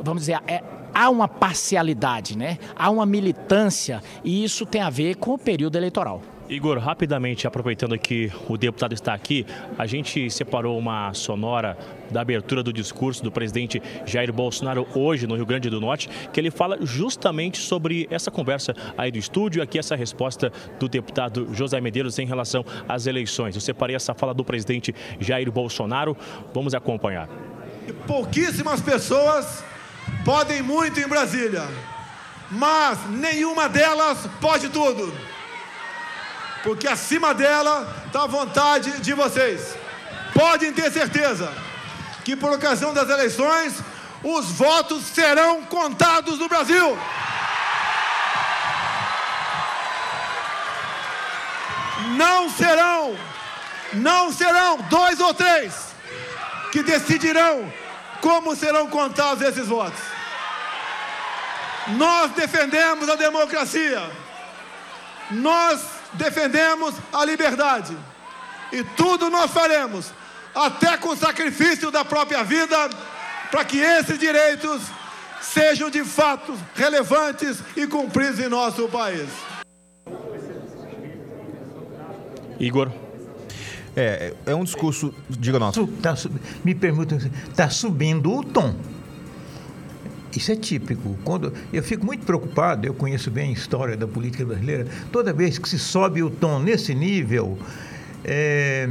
[0.00, 0.62] vamos dizer, é,
[0.94, 2.58] há uma parcialidade, né?
[2.76, 6.22] há uma militância e isso tem a ver com o período eleitoral.
[6.48, 9.46] Igor, rapidamente, aproveitando que o deputado está aqui,
[9.78, 11.78] a gente separou uma sonora
[12.10, 16.38] da abertura do discurso do presidente Jair Bolsonaro hoje no Rio Grande do Norte, que
[16.38, 21.80] ele fala justamente sobre essa conversa aí do estúdio, aqui essa resposta do deputado José
[21.80, 23.54] Medeiros em relação às eleições.
[23.54, 26.14] Eu separei essa fala do presidente Jair Bolsonaro,
[26.52, 27.30] vamos acompanhar.
[28.06, 29.64] Pouquíssimas pessoas
[30.24, 31.62] podem muito em Brasília,
[32.50, 35.12] mas nenhuma delas pode tudo.
[36.62, 39.76] Porque acima dela está a vontade de vocês.
[40.32, 41.52] Podem ter certeza
[42.24, 43.74] que por ocasião das eleições
[44.22, 46.96] os votos serão contados no Brasil.
[52.16, 53.16] Não serão,
[53.94, 55.91] não serão dois ou três
[56.72, 57.70] que decidirão
[58.22, 60.00] como serão contados esses votos.
[61.98, 64.00] Nós defendemos a democracia,
[65.30, 65.80] nós
[66.14, 67.96] defendemos a liberdade
[68.72, 70.10] e tudo nós faremos,
[70.54, 72.76] até com o sacrifício da própria vida,
[73.50, 74.80] para que esses direitos
[75.42, 79.28] sejam de fato relevantes e cumpridos em nosso país.
[82.58, 83.01] Igor.
[83.96, 85.12] É, é um discurso.
[85.28, 85.86] Diga nosso.
[85.86, 86.14] Tá,
[86.64, 88.74] me perguntam, está subindo o tom.
[90.34, 91.16] isso é típico.
[91.24, 94.86] Quando eu fico muito preocupado, eu conheço bem a história da política brasileira.
[95.10, 97.58] Toda vez que se sobe o tom nesse nível,
[98.24, 98.88] é,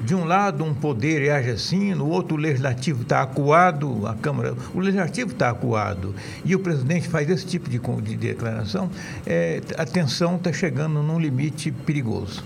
[0.00, 4.54] de um lado um poder age assim, no outro o legislativo está acuado, a Câmara,
[4.74, 8.90] o legislativo está acuado, e o presidente faz esse tipo de, de declaração,
[9.26, 12.44] é, a tensão está chegando num limite perigoso.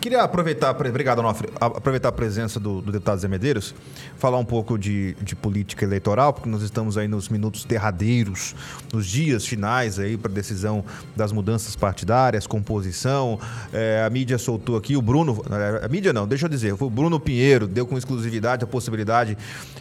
[0.00, 3.74] Queria aproveitar, obrigado, Onofre, aproveitar a presença do, do, deputado Zé Medeiros,
[4.16, 8.54] falar um pouco de, de, política eleitoral, porque nós estamos aí nos minutos derradeiros,
[8.92, 10.84] nos dias finais aí para decisão
[11.16, 13.38] das mudanças partidárias, composição.
[13.72, 15.42] É, a mídia soltou aqui, o Bruno,
[15.82, 19.36] a mídia não, deixa eu dizer, o Bruno Pinheiro, deu com exclusividade a possibilidade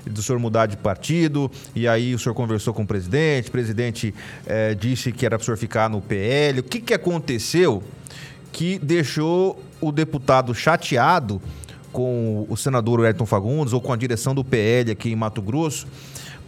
[0.06, 4.14] do senhor mudar de partido, e aí o senhor conversou com o presidente, o presidente
[4.46, 6.62] é, disse que era para o senhor ficar no PL.
[6.62, 7.84] O que, que aconteceu
[8.52, 11.42] que deixou o deputado chateado
[11.92, 15.88] com o senador Ayrton Fagundes ou com a direção do PL aqui em Mato Grosso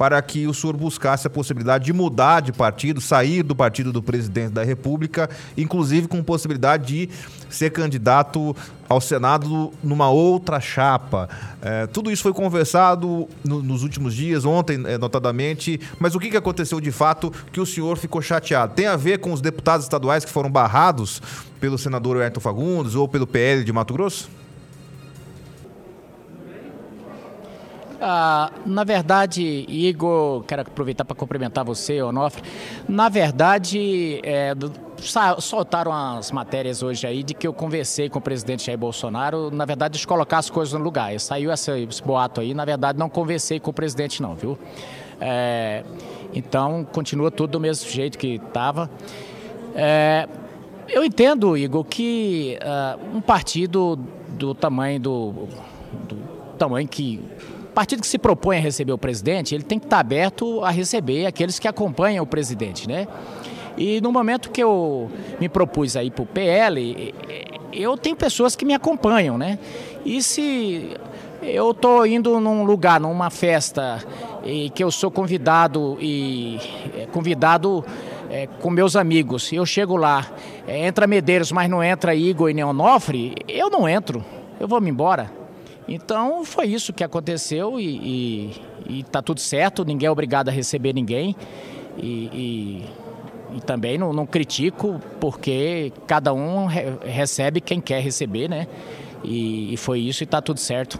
[0.01, 4.01] para que o senhor buscasse a possibilidade de mudar de partido, sair do partido do
[4.01, 7.09] presidente da República, inclusive com possibilidade de
[7.51, 8.55] ser candidato
[8.89, 11.29] ao Senado numa outra chapa.
[11.61, 16.31] É, tudo isso foi conversado no, nos últimos dias, ontem, é, notadamente, mas o que,
[16.31, 18.73] que aconteceu de fato que o senhor ficou chateado?
[18.73, 21.21] Tem a ver com os deputados estaduais que foram barrados
[21.59, 24.40] pelo senador Ayrton Fagundes ou pelo PL de Mato Grosso?
[28.03, 32.41] Ah, na verdade, Igor, quero aproveitar para cumprimentar você, Onofre.
[32.89, 34.55] Na verdade, é,
[35.37, 39.65] soltaram as matérias hoje aí de que eu conversei com o presidente Jair Bolsonaro, na
[39.65, 41.17] verdade, de colocar as coisas no lugar.
[41.19, 44.57] Saiu esse, esse boato aí, na verdade, não conversei com o presidente, não, viu?
[45.19, 45.83] É,
[46.33, 48.89] então, continua tudo do mesmo jeito que estava.
[49.75, 50.27] É,
[50.89, 53.95] eu entendo, Igor, que uh, um partido
[54.29, 55.31] do tamanho do,
[56.07, 56.17] do
[56.57, 57.23] tamanho que
[57.73, 61.25] partido que se propõe a receber o presidente, ele tem que estar aberto a receber
[61.25, 63.07] aqueles que acompanham o presidente, né?
[63.77, 67.13] E no momento que eu me propus aí para o PL,
[67.71, 69.57] eu tenho pessoas que me acompanham, né?
[70.05, 70.91] E se
[71.41, 74.03] eu estou indo num lugar, numa festa,
[74.43, 76.59] e que eu sou convidado e
[76.97, 77.83] é, convidado
[78.29, 80.27] é, com meus amigos, eu chego lá,
[80.67, 84.23] é, entra Medeiros, mas não entra Igor e Neonofre, eu não entro,
[84.59, 85.40] eu vou me embora.
[85.93, 88.51] Então foi isso que aconteceu e,
[88.89, 91.35] está tudo certo, ninguém é obrigado a receber ninguém.
[91.97, 92.85] E,
[93.51, 98.67] e, e também não, não, critico, porque cada um re, recebe quem quer receber, né?
[99.21, 100.97] E, e foi isso e está tudo certo.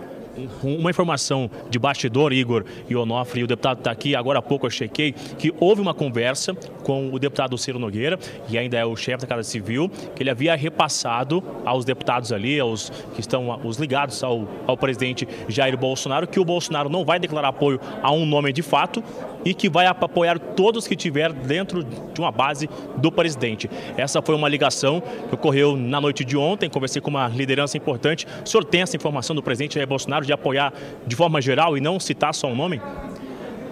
[0.63, 4.65] Uma informação de bastidor, Igor e Onofre, e o deputado está aqui, agora há pouco
[4.65, 8.17] eu chequei, que houve uma conversa com o deputado Ciro Nogueira,
[8.47, 12.59] que ainda é o chefe da Casa Civil, que ele havia repassado aos deputados ali,
[12.59, 17.19] aos que estão os ligados ao, ao presidente Jair Bolsonaro, que o Bolsonaro não vai
[17.19, 19.03] declarar apoio a um nome de fato
[19.43, 23.69] e que vai apoiar todos que tiver dentro de uma base do presidente.
[23.97, 28.27] Essa foi uma ligação que ocorreu na noite de ontem, conversei com uma liderança importante.
[28.45, 30.73] O senhor tem essa informação do presidente Jair Bolsonaro de apoiar
[31.05, 32.81] de forma geral e não citar só um nome?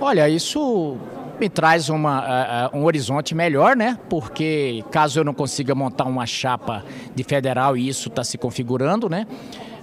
[0.01, 0.97] Olha, isso
[1.39, 3.97] me traz uma, uh, um horizonte melhor, né?
[4.10, 6.84] Porque caso eu não consiga montar uma chapa
[7.15, 9.25] de federal e isso está se configurando, né?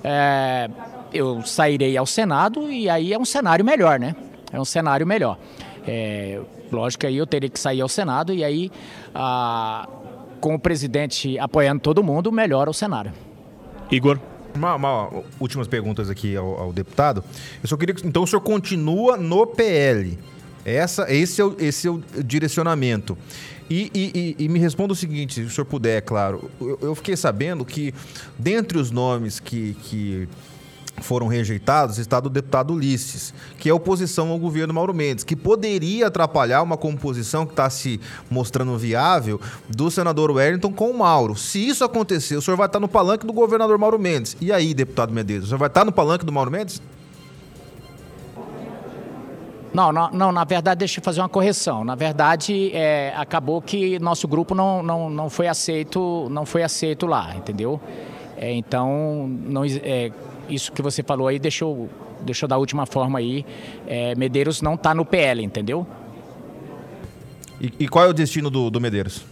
[0.04, 0.68] É,
[1.12, 4.14] eu sairei ao Senado e aí é um cenário melhor, né?
[4.52, 5.38] É um cenário melhor.
[5.86, 6.40] É,
[6.72, 8.70] lógico que aí eu teria que sair ao Senado e aí,
[9.14, 9.88] ah,
[10.40, 13.12] com o presidente apoiando todo mundo, melhora o cenário.
[13.90, 14.18] Igor.
[14.54, 17.22] Uma, uma, últimas perguntas aqui ao, ao, deputado.
[17.62, 18.06] Eu só queria que.
[18.06, 20.18] Então o senhor continua no PL.
[20.64, 23.16] Essa, esse, é o, esse é o direcionamento.
[23.68, 26.50] E, e, e, me responda o seguinte, se o senhor puder, é claro.
[26.60, 27.92] Eu, eu fiquei sabendo que,
[28.38, 30.28] dentre os nomes que, que
[31.00, 36.06] foram rejeitados está do deputado Ulisses, que é oposição ao governo Mauro Mendes, que poderia
[36.06, 41.36] atrapalhar uma composição que está se mostrando viável do senador Wellington com o Mauro.
[41.36, 44.36] Se isso acontecer, o senhor vai estar no palanque do governador Mauro Mendes.
[44.40, 46.80] E aí, deputado Medeiros, o senhor vai estar no palanque do Mauro Mendes?
[49.76, 51.84] Não, não, não, na verdade, deixa eu fazer uma correção.
[51.84, 57.06] Na verdade, é, acabou que nosso grupo não, não, não foi aceito, não foi aceito
[57.06, 57.78] lá, entendeu?
[58.38, 60.10] É, então, não, é,
[60.48, 61.88] isso que você falou aí, deixa eu,
[62.20, 63.44] deixa eu dar a última forma aí.
[63.86, 65.86] É, Medeiros não está no PL, entendeu?
[67.60, 69.24] E, e, qual é o destino do, do Medeiros?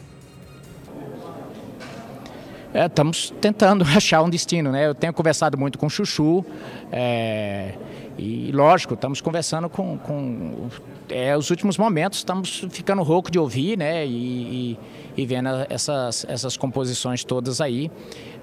[2.74, 4.86] Estamos é, tentando achar um destino, né?
[4.86, 6.44] Eu tenho conversado muito com o Chuchu,
[6.90, 7.74] é,
[8.18, 10.68] e lógico, estamos conversando com, com
[11.08, 14.06] é, os últimos momentos, estamos ficando rouco de ouvir, né?
[14.06, 14.78] E,
[15.16, 17.90] e, e vendo essas, essas composições todas aí.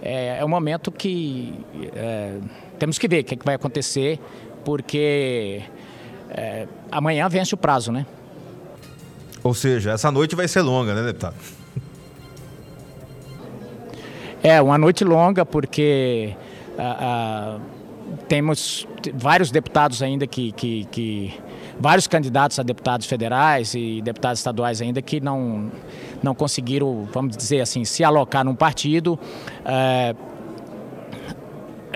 [0.01, 1.53] É, é um momento que
[1.95, 2.37] é,
[2.81, 4.19] temos que ver o que, é que vai acontecer,
[4.65, 5.61] porque
[6.31, 8.07] é, amanhã vence o prazo, né?
[9.43, 11.35] Ou seja, essa noite vai ser longa, né, deputado?
[14.41, 16.35] É, uma noite longa, porque
[16.75, 17.59] ah, ah,
[18.27, 21.39] temos vários deputados ainda que, que, que,
[21.79, 25.71] vários candidatos a deputados federais e deputados estaduais ainda que não,
[26.23, 29.19] não conseguiram, vamos dizer assim, se alocar num partido.
[29.63, 30.15] É,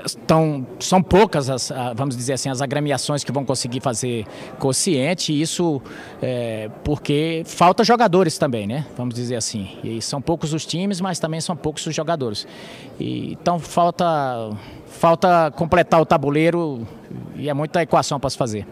[0.06, 4.26] estão, são poucas, as, vamos dizer assim, as agremiações que vão conseguir fazer
[4.60, 5.82] consciente, isso
[6.22, 8.86] é, porque falta jogadores também, né?
[8.98, 9.78] Vamos dizer assim.
[9.84, 12.48] E são poucos os times, mas também são poucos os jogadores.
[13.00, 14.52] E, então falta,
[14.88, 16.88] falta completar o tabuleiro
[17.36, 18.66] e é muita equação para se fazer.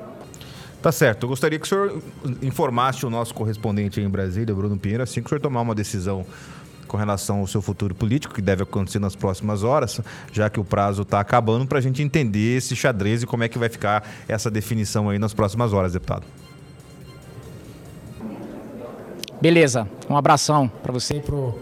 [0.82, 1.24] Tá certo.
[1.24, 2.04] Eu gostaria que o senhor
[2.42, 6.26] informasse o nosso correspondente em Brasília, Bruno Pinheiro, assim que o senhor tomar uma decisão
[6.94, 10.00] com relação ao seu futuro político, que deve acontecer nas próximas horas,
[10.32, 13.50] já que o prazo está acabando, para a gente entender esse xadrez e como é
[13.50, 16.24] que vai ficar essa definição aí nas próximas horas, deputado.
[19.42, 19.90] Beleza.
[20.08, 21.58] Um abração para você e para o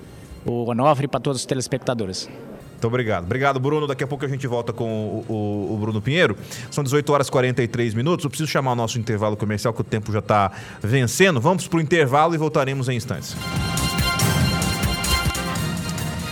[0.45, 2.27] Onofre e para todos os telespectadores.
[2.71, 3.23] Muito obrigado.
[3.23, 3.87] Obrigado, Bruno.
[3.87, 6.35] Daqui a pouco a gente volta com o, o, o, Bruno Pinheiro.
[6.69, 8.25] São 18 horas e 43 minutos.
[8.25, 10.51] Eu preciso chamar o nosso intervalo comercial, que o tempo já está
[10.81, 11.39] vencendo.
[11.39, 13.33] Vamos para o intervalo e voltaremos em instantes.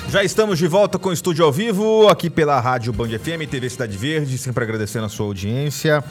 [0.10, 3.70] Já estamos de volta com o estúdio ao vivo, aqui pela Rádio Band FM, TV
[3.70, 6.04] Cidade Verde, sempre agradecendo a sua audiência.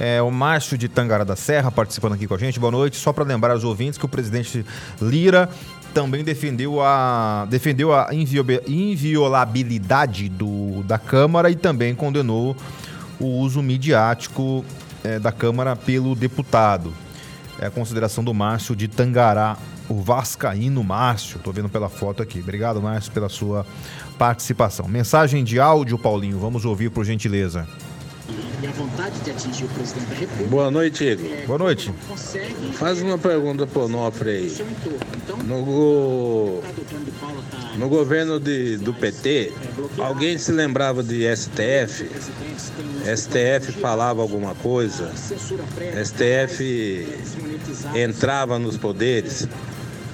[0.00, 2.58] É, o Márcio de Tangará da Serra participando aqui com a gente.
[2.58, 2.96] Boa noite.
[2.96, 4.64] Só para lembrar aos ouvintes que o presidente
[5.02, 5.50] Lira
[5.92, 8.08] também defendeu a, defendeu a
[8.66, 12.56] inviolabilidade do, da Câmara e também condenou
[13.20, 14.64] o uso midiático
[15.04, 16.90] é, da Câmara pelo deputado.
[17.58, 19.56] É a consideração do Márcio de Tangará
[19.88, 21.38] o Vascaíno Márcio.
[21.38, 22.40] Tô vendo pela foto aqui.
[22.40, 23.66] Obrigado, Márcio, pela sua
[24.18, 24.88] participação.
[24.88, 26.38] Mensagem de áudio, Paulinho.
[26.38, 27.66] Vamos ouvir, por gentileza.
[28.62, 30.50] E a vontade de atingir o presidente da República.
[30.50, 31.26] Boa noite, Igor.
[31.26, 31.92] É, Boa noite.
[32.74, 34.56] Faz uma pergunta pro Onofre aí.
[35.16, 36.62] Então, no, go...
[37.76, 39.52] no governo de, do PT,
[39.98, 42.10] é, alguém se lembrava de STF?
[43.16, 45.12] STF falava alguma coisa?
[46.04, 47.06] STF
[47.94, 49.46] entrava nos poderes?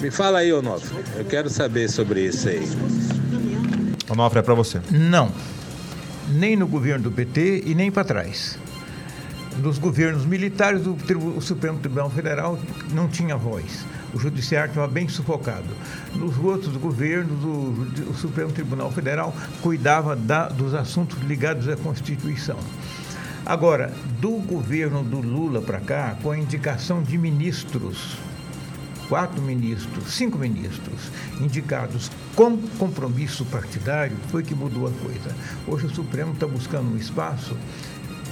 [0.00, 0.96] Me fala aí, Onofre.
[1.16, 2.68] Eu quero saber sobre isso aí.
[4.10, 4.80] Onofre, é para você.
[4.90, 5.32] Não.
[6.28, 8.58] Nem no governo do PT e nem para trás.
[9.58, 10.96] Nos governos militares, o,
[11.36, 12.58] o Supremo Tribunal Federal
[12.92, 15.68] não tinha voz o judiciário estava bem sufocado.
[16.14, 22.58] Nos outros governos, o, o Supremo Tribunal Federal cuidava da, dos assuntos ligados à Constituição.
[23.44, 28.16] Agora, do governo do Lula para cá, com a indicação de ministros
[29.12, 35.36] quatro ministros, cinco ministros indicados com compromisso partidário, foi que mudou a coisa.
[35.66, 37.54] Hoje o Supremo está buscando um espaço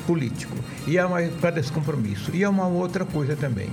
[0.06, 0.56] político
[0.86, 2.34] e mais para esse compromisso.
[2.34, 3.68] E há uma outra coisa também.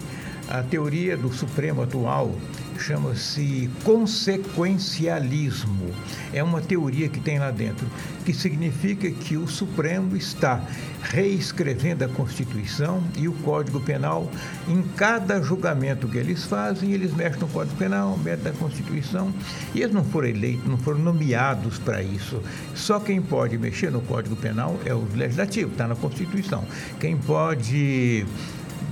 [0.50, 2.36] A teoria do Supremo atual
[2.82, 5.94] chama-se consequencialismo.
[6.34, 7.88] É uma teoria que tem lá dentro,
[8.26, 10.62] que significa que o Supremo está
[11.02, 14.30] reescrevendo a Constituição e o Código Penal.
[14.68, 19.34] Em cada julgamento que eles fazem, eles mexem no Código Penal, mexem na Constituição,
[19.74, 22.42] e eles não foram eleitos, não foram nomeados para isso.
[22.76, 26.64] Só quem pode mexer no Código Penal é o Legislativo, está na Constituição.
[27.00, 28.26] Quem pode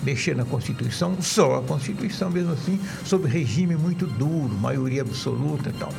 [0.05, 5.73] mexer na Constituição, só a Constituição, mesmo assim, sob regime muito duro, maioria absoluta e
[5.73, 5.89] tal.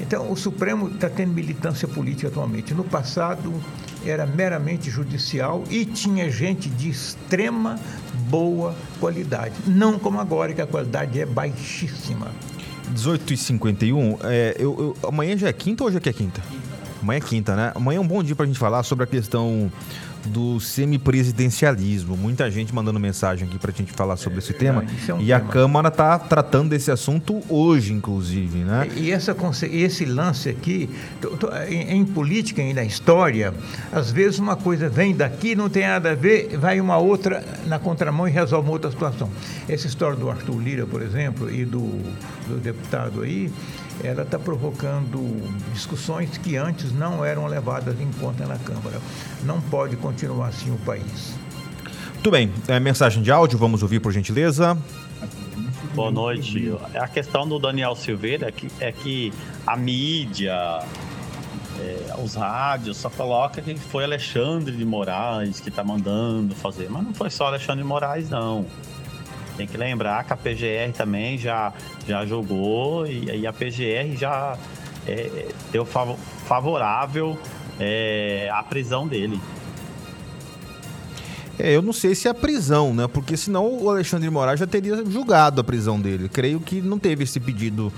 [0.00, 2.74] Então, o Supremo está tendo militância política atualmente.
[2.74, 3.54] No passado,
[4.04, 7.78] era meramente judicial e tinha gente de extrema
[8.28, 9.54] boa qualidade.
[9.66, 12.30] Não como agora, que a qualidade é baixíssima.
[12.94, 16.42] 18h51, é, eu, eu, amanhã já é quinta ou hoje é quinta?
[17.02, 17.72] Amanhã é quinta, né?
[17.74, 19.70] Amanhã é um bom dia para a gente falar sobre a questão
[20.26, 22.16] do semipresidencialismo.
[22.16, 24.84] Muita gente mandando mensagem aqui para a gente falar sobre é, esse tema.
[25.08, 25.36] É um e tema.
[25.36, 28.88] a Câmara está tratando desse assunto hoje, inclusive, né?
[28.96, 29.36] E essa,
[29.70, 30.90] esse lance aqui,
[31.68, 33.54] em, política e na história,
[33.92, 37.78] às vezes uma coisa vem daqui, não tem nada a ver, vai uma outra na
[37.78, 39.30] contramão e resolve uma outra situação.
[39.68, 41.80] Essa história do Arthur Lira, por exemplo, e do,
[42.48, 43.50] do deputado aí,
[44.02, 45.18] ela está provocando
[45.72, 49.00] discussões que antes não eram levadas em conta na Câmara.
[49.44, 50.15] Não pode continuar
[50.46, 51.34] assim o país.
[52.14, 52.50] Muito bem.
[52.66, 54.76] É, mensagem de áudio, vamos ouvir por gentileza.
[55.94, 56.74] Boa noite.
[56.94, 59.32] A questão do Daniel Silveira é que, é que
[59.66, 60.82] a mídia,
[61.78, 67.04] é, os rádios só coloca que foi Alexandre de Moraes que está mandando fazer, mas
[67.04, 68.66] não foi só Alexandre de Moraes, não.
[69.56, 71.72] Tem que lembrar que a PGR também já,
[72.06, 74.58] já jogou e, e a PGR já
[75.06, 77.38] é, deu favorável
[77.78, 79.40] é, à prisão dele.
[81.58, 83.06] É, eu não sei se é a prisão, né?
[83.08, 86.28] Porque senão o Alexandre de Moraes já teria julgado a prisão dele.
[86.28, 87.92] Creio que não teve esse pedido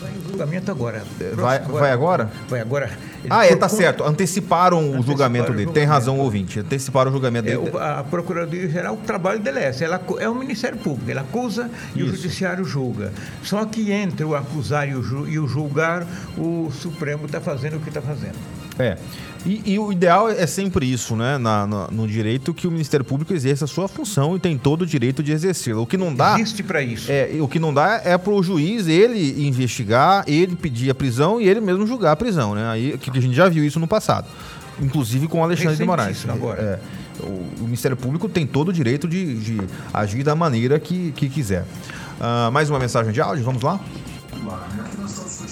[0.00, 1.02] Vai em julgamento agora.
[1.34, 2.30] Vai, vai agora?
[2.48, 2.88] Vai agora.
[3.28, 4.04] Ah, é, tá certo.
[4.04, 5.72] Anteciparam o julgamento dele.
[5.72, 6.60] Tem razão, ouvinte.
[6.60, 7.70] Anteciparam o julgamento É, dele.
[7.74, 9.82] o- a Procuradoria-Geral, o trabalho dela é esse.
[9.82, 11.10] Ela é o Ministério Público.
[11.10, 12.14] Ela acusa e o Isso.
[12.16, 13.12] Judiciário julga.
[13.42, 16.06] Só que entre o acusar e o, e o julgar,
[16.36, 18.36] o Supremo está fazendo o que está fazendo.
[18.78, 18.96] É.
[19.46, 21.38] E, e o ideal é sempre isso, né?
[21.38, 24.82] Na, na- no direito que o Ministério Público exerça a sua função e tem todo
[24.82, 25.80] o direito de exercê-la.
[25.80, 26.34] O que não dá.
[26.38, 27.10] Existe para isso.
[27.10, 31.48] É, o que não dá é pro juiz ele investigar, ele pedir a prisão e
[31.48, 32.68] ele mesmo julgar a prisão, né?
[32.68, 34.26] Aí que a gente já viu isso no passado.
[34.80, 36.28] Inclusive com o Alexandre de Moraes.
[36.28, 36.60] Agora.
[36.60, 36.78] É,
[37.24, 37.26] o,
[37.60, 39.60] o Ministério Público tem todo o direito de, de
[39.94, 41.64] agir da maneira que, que quiser.
[42.20, 43.80] Ah, mais uma mensagem de áudio, vamos lá?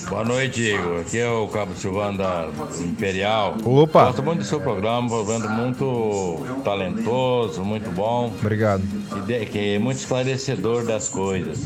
[0.09, 1.00] Boa noite, Igor.
[1.00, 2.48] Aqui é o Cabo Silvano da
[2.80, 3.57] Imperial.
[3.64, 4.04] Opa.
[4.07, 8.32] Gosto muito do seu programa, programa muito talentoso, muito bom.
[8.40, 8.82] Obrigado.
[9.16, 11.59] E de- que é muito esclarecedor das coisas.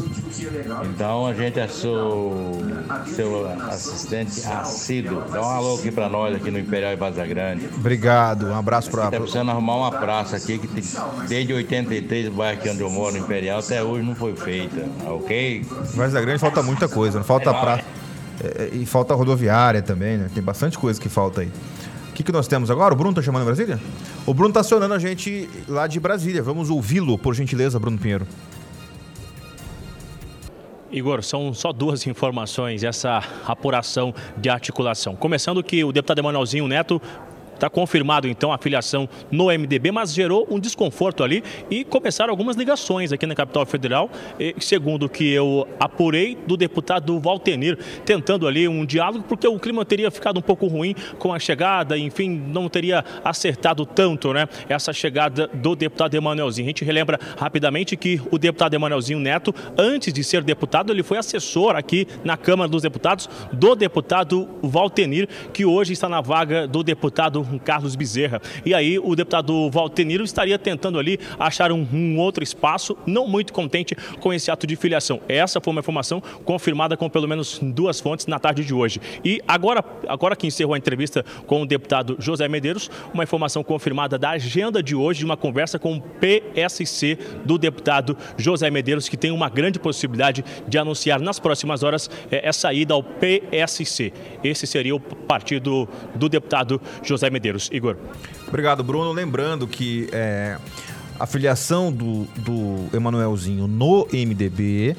[0.84, 2.52] Então a gente é seu,
[3.14, 5.22] seu assistente assíduo.
[5.30, 7.68] Dá um alô aqui pra nós aqui no Imperial e Vaza Grande.
[7.76, 9.10] Obrigado, um abraço para.
[9.10, 10.82] Tá precisando arrumar uma praça aqui que tem,
[11.28, 14.88] desde 83 o bairro aqui onde eu moro, no Imperial, até hoje não foi feita.
[15.06, 15.64] Ok?
[16.10, 17.84] Da grande falta muita coisa, não falta praça.
[18.42, 20.30] É, e falta rodoviária também, né?
[20.32, 21.48] Tem bastante coisa que falta aí.
[22.10, 22.92] O que, que nós temos agora?
[22.92, 23.80] O Bruno tá chamando Brasília?
[24.26, 26.42] O Bruno tá acionando a gente lá de Brasília.
[26.42, 28.26] Vamos ouvi-lo, por gentileza, Bruno Pinheiro.
[30.92, 35.14] Igor, são só duas informações, essa apuração de articulação.
[35.14, 37.00] Começando que o deputado Emanuelzinho Neto
[37.60, 42.56] Está confirmado então a filiação no MDB, mas gerou um desconforto ali e começaram algumas
[42.56, 44.08] ligações aqui na capital federal,
[44.58, 49.84] segundo o que eu apurei do deputado Valtenir, tentando ali um diálogo, porque o clima
[49.84, 54.48] teria ficado um pouco ruim com a chegada, enfim, não teria acertado tanto, né?
[54.66, 56.64] Essa chegada do deputado Emanuelzinho.
[56.64, 61.18] A gente relembra rapidamente que o deputado Emanuelzinho Neto, antes de ser deputado, ele foi
[61.18, 66.82] assessor aqui na Câmara dos Deputados do deputado Valtenir, que hoje está na vaga do
[66.82, 68.40] deputado Carlos Bezerra.
[68.64, 73.52] E aí o deputado Valtenir estaria tentando ali achar um, um outro espaço, não muito
[73.52, 75.20] contente com esse ato de filiação.
[75.28, 79.00] Essa foi uma informação confirmada com pelo menos duas fontes na tarde de hoje.
[79.24, 84.18] E agora, agora que encerrou a entrevista com o deputado José Medeiros, uma informação confirmada
[84.18, 89.16] da agenda de hoje, de uma conversa com o PSC do deputado José Medeiros, que
[89.16, 94.12] tem uma grande possibilidade de anunciar nas próximas horas eh, essa ida ao PSC.
[94.42, 97.39] Esse seria o partido do deputado José Medeiros.
[97.72, 97.96] Igor.
[98.46, 99.12] Obrigado, Bruno.
[99.12, 100.58] Lembrando que é,
[101.18, 104.96] a filiação do, do Emanuelzinho no MDB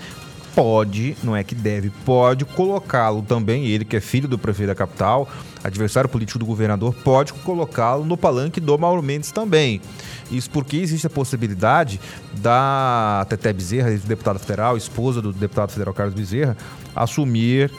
[0.56, 4.76] pode, não é que deve, pode colocá-lo também, ele que é filho do prefeito da
[4.76, 5.30] capital,
[5.64, 9.82] adversário político do governador, pode colocá-lo no palanque do Mauro Mendes também.
[10.30, 12.00] Isso porque existe a possibilidade
[12.34, 16.56] da Teté Bezerra, deputada federal, esposa do deputado federal Carlos Bezerra,
[16.96, 17.72] assumir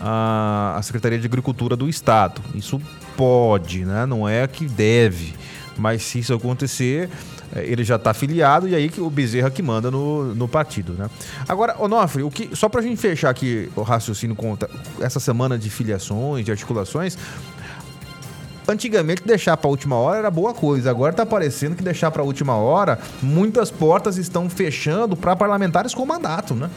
[0.00, 2.42] a, a Secretaria de Agricultura do Estado.
[2.54, 2.80] Isso
[3.16, 4.06] pode, né?
[4.06, 5.34] não é que deve.
[5.76, 7.08] Mas se isso acontecer,
[7.54, 10.92] eh, ele já está afiliado e aí que o Bezerra que manda no, no partido,
[10.94, 11.08] né?
[11.48, 14.58] Agora, Onofre, o que, só para a gente fechar aqui o raciocínio com
[15.00, 17.16] essa semana de filiações, de articulações,
[18.68, 20.90] Antigamente deixar para a última hora era boa coisa.
[20.90, 25.94] Agora está parecendo que deixar para a última hora, muitas portas estão fechando para parlamentares
[25.94, 26.68] com mandato, né?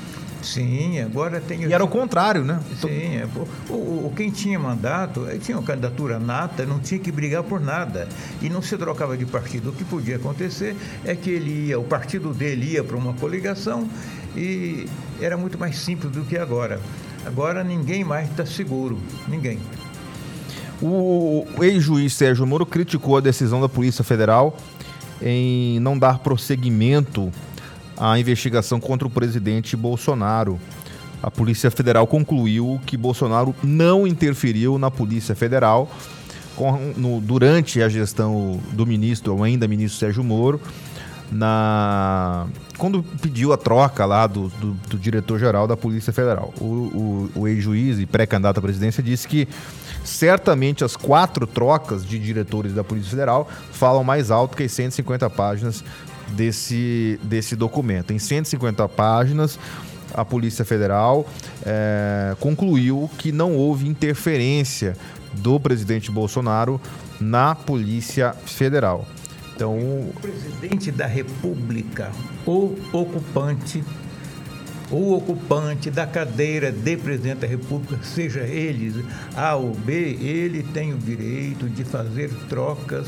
[0.41, 1.63] Sim, agora tem.
[1.65, 2.59] E era o contrário, né?
[2.79, 2.87] Sim,
[3.17, 3.27] é,
[3.69, 8.07] o, o- quem tinha mandato tinha uma candidatura nata, não tinha que brigar por nada.
[8.41, 9.69] E não se trocava de partido.
[9.69, 10.75] O que podia acontecer
[11.05, 13.87] é que ele ia, o partido dele ia para uma coligação
[14.35, 14.87] e
[15.21, 16.79] era muito mais simples do que agora.
[17.25, 18.97] Agora ninguém mais está seguro.
[19.27, 19.59] Ninguém.
[20.81, 24.57] O ex-juiz Sérgio Moro criticou a decisão da Polícia Federal
[25.21, 27.31] em não dar prosseguimento
[28.01, 30.59] à investigação contra o presidente Bolsonaro.
[31.21, 35.87] A Polícia Federal concluiu que Bolsonaro não interferiu na Polícia Federal
[36.55, 40.59] com- no- durante a gestão do ministro, ou ainda ministro Sérgio Moro,
[41.31, 42.47] na
[42.77, 46.51] quando pediu a troca lá do, do- do diretor-geral da Polícia Federal.
[46.59, 49.47] O, o- o ex-juiz e pré-candidato à presidência disse que
[50.03, 55.29] certamente as quatro trocas de diretores da Polícia Federal falam mais alto que as 150
[55.29, 55.83] páginas
[56.33, 58.11] desse, desse documento.
[58.11, 59.59] Em 150 páginas,
[60.13, 61.27] a Polícia Federal
[61.65, 64.95] eh, concluiu que não houve interferência
[65.33, 66.79] do presidente Bolsonaro
[67.19, 69.07] na Polícia Federal.
[69.55, 72.11] Então, O presidente da República,
[72.45, 73.83] ou ocupante,
[74.89, 79.05] ou ocupante da cadeira de presidente da República, seja ele
[79.35, 83.07] A ou B, ele tem o direito de fazer trocas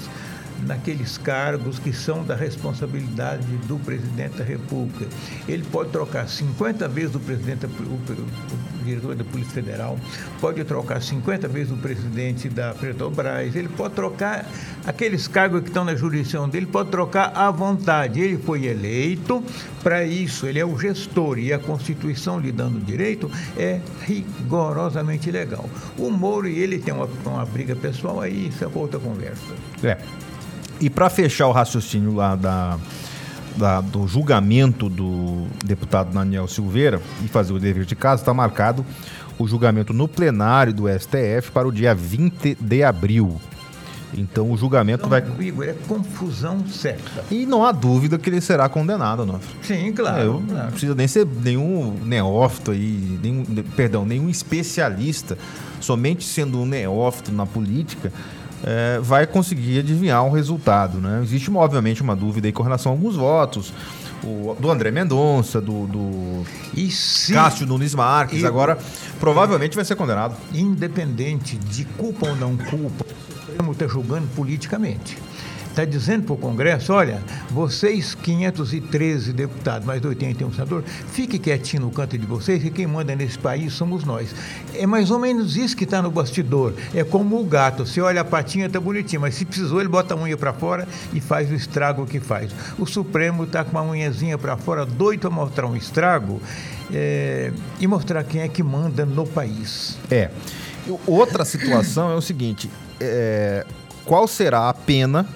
[0.63, 5.05] naqueles cargos que são da responsabilidade do presidente da República.
[5.47, 9.97] Ele pode trocar 50 vezes o presidente, o, diretor da Polícia Federal,
[10.39, 14.45] pode trocar 50 vezes o presidente da Petrobras, ele pode trocar
[14.85, 18.19] aqueles cargos que estão na jurisdição dele, pode trocar à vontade.
[18.19, 19.43] Ele foi eleito
[19.81, 25.69] para isso, ele é o gestor e a Constituição lhe dando direito é rigorosamente legal.
[25.97, 29.53] O Moro e ele tem uma, uma briga pessoal aí, isso é outra conversa.
[29.83, 29.97] É.
[30.83, 32.77] E para fechar o raciocínio lá da,
[33.55, 38.85] da, do julgamento do deputado Daniel Silveira e fazer o dever de casa, está marcado
[39.39, 43.39] o julgamento no plenário do STF para o dia 20 de abril.
[44.13, 45.23] Então o julgamento não, vai.
[45.39, 47.23] Igor, é confusão certa.
[47.31, 49.39] E não há dúvida que ele será condenado, não.
[49.61, 50.21] Sim, claro.
[50.21, 50.63] Eu claro.
[50.65, 55.37] não precisa nem ser nenhum neófito aí, nenhum, perdão, nenhum especialista.
[55.79, 58.11] Somente sendo um neófito na política,
[58.63, 60.99] é, vai conseguir adivinhar o resultado.
[60.99, 61.21] Né?
[61.23, 63.73] Existe, obviamente, uma dúvida aí com relação a alguns votos.
[64.23, 66.43] O, do André Mendonça, do, do
[66.89, 68.41] se, Cássio Nunes Marques.
[68.41, 68.77] E, agora,
[69.19, 70.37] provavelmente vai ser condenado.
[70.53, 75.17] Independente de culpa ou não culpa, o Supremo está julgando politicamente
[75.73, 77.19] está dizendo para o Congresso, olha,
[77.49, 83.15] vocês 513 deputados, mais 81 senadores, fique quietinho no canto de vocês, que quem manda
[83.15, 84.33] nesse país somos nós.
[84.75, 86.73] É mais ou menos isso que está no bastidor.
[86.93, 90.13] É como o gato, você olha a patinha, está bonitinho, mas se precisou, ele bota
[90.13, 92.51] a unha para fora e faz o estrago que faz.
[92.77, 96.39] O Supremo está com uma unhazinha para fora, doido para mostrar um estrago
[96.93, 99.97] é, e mostrar quem é que manda no país.
[100.11, 100.29] É.
[101.07, 102.69] Outra situação é o seguinte,
[102.99, 103.65] é,
[104.05, 105.27] qual será a pena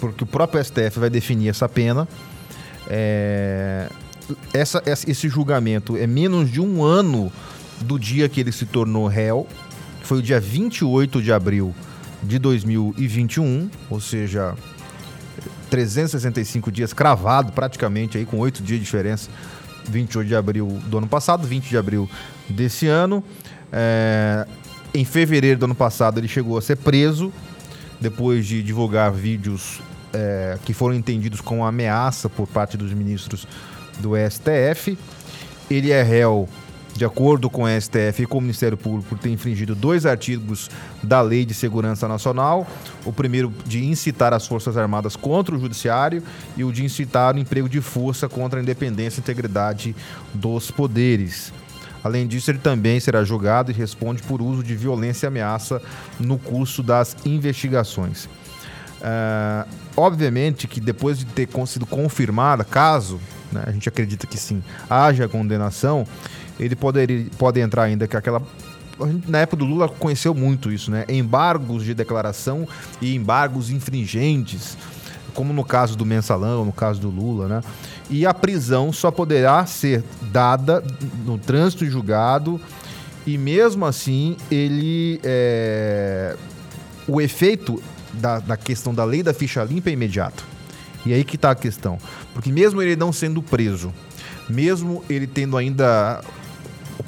[0.00, 2.08] porque o próprio STF vai definir essa pena.
[2.88, 3.88] É,
[4.52, 7.32] essa, esse julgamento é menos de um ano
[7.80, 9.46] do dia que ele se tornou réu,
[10.02, 11.74] foi o dia 28 de abril
[12.22, 14.54] de 2021, ou seja,
[15.70, 19.30] 365 dias cravado praticamente aí com oito dias de diferença.
[19.88, 22.08] 28 de abril do ano passado, 20 de abril
[22.48, 23.24] desse ano.
[23.72, 24.46] É,
[24.94, 27.32] em fevereiro do ano passado ele chegou a ser preso
[28.00, 29.80] depois de divulgar vídeos
[30.12, 33.46] é, que foram entendidos como ameaça por parte dos ministros
[33.98, 34.98] do STF.
[35.70, 36.48] Ele é réu,
[36.94, 40.70] de acordo com o STF e com o Ministério Público, por ter infringido dois artigos
[41.02, 42.66] da Lei de Segurança Nacional.
[43.04, 46.22] O primeiro de incitar as Forças Armadas contra o Judiciário
[46.56, 49.94] e o de incitar o emprego de força contra a independência e integridade
[50.32, 51.52] dos poderes.
[52.02, 55.82] Além disso, ele também será julgado e responde por uso de violência e ameaça
[56.18, 58.26] no curso das investigações.
[58.98, 63.20] Uh, obviamente que depois de ter sido confirmada, caso
[63.52, 66.06] né, a gente acredita que sim, haja condenação,
[66.58, 68.42] ele poderia, pode entrar ainda que aquela
[69.28, 71.04] na época do Lula conheceu muito isso, né?
[71.08, 72.66] Embargos de declaração
[73.00, 74.76] e embargos infringentes,
[75.34, 77.60] como no caso do mensalão, no caso do Lula, né?
[78.10, 80.02] E a prisão só poderá ser
[80.32, 80.82] dada
[81.24, 82.60] no trânsito julgado
[83.26, 86.36] e mesmo assim ele é...
[87.06, 90.44] o efeito da, da questão da lei da ficha limpa é imediato.
[91.04, 91.98] E aí que está a questão.
[92.34, 93.92] Porque mesmo ele não sendo preso,
[94.48, 96.22] mesmo ele tendo ainda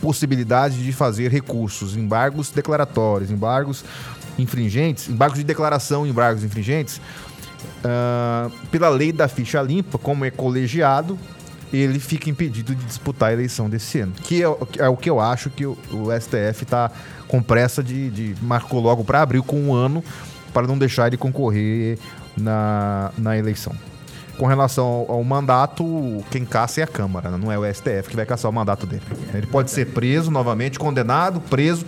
[0.01, 3.85] possibilidade de fazer recursos, embargos declaratórios, embargos
[4.39, 7.01] infringentes, embargos de declaração, embargos infringentes,
[7.85, 11.19] uh, pela lei da ficha limpa, como é colegiado,
[11.73, 14.13] ele fica impedido de disputar a eleição desse ano.
[14.25, 14.47] Que é,
[14.79, 16.91] é o que eu acho que o, o STF está
[17.29, 20.03] com pressa de, de marcou logo para abril com um ano
[20.53, 21.99] para não deixar ele concorrer
[22.37, 23.73] na, na eleição.
[24.37, 28.17] Com relação ao, ao, mandato, quem caça é a Câmara, não é o STF que
[28.17, 29.03] vai caçar o mandato dele.
[29.35, 31.85] Ele pode ser preso novamente, condenado, preso,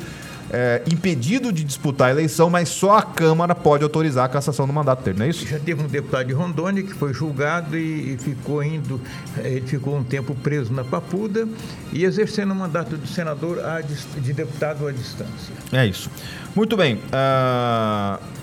[0.52, 4.72] é, impedido de disputar a eleição, mas só a Câmara pode autorizar a cassação do
[4.72, 5.46] mandato dele, não é isso?
[5.46, 9.00] Já teve um deputado de Rondônia que foi julgado e, e ficou indo,
[9.42, 11.48] é, ele ficou um tempo preso na Papuda
[11.92, 15.54] e exercendo o mandato de senador, a, de deputado à distância.
[15.72, 16.10] É isso.
[16.54, 16.96] Muito bem.
[16.96, 18.41] Uh...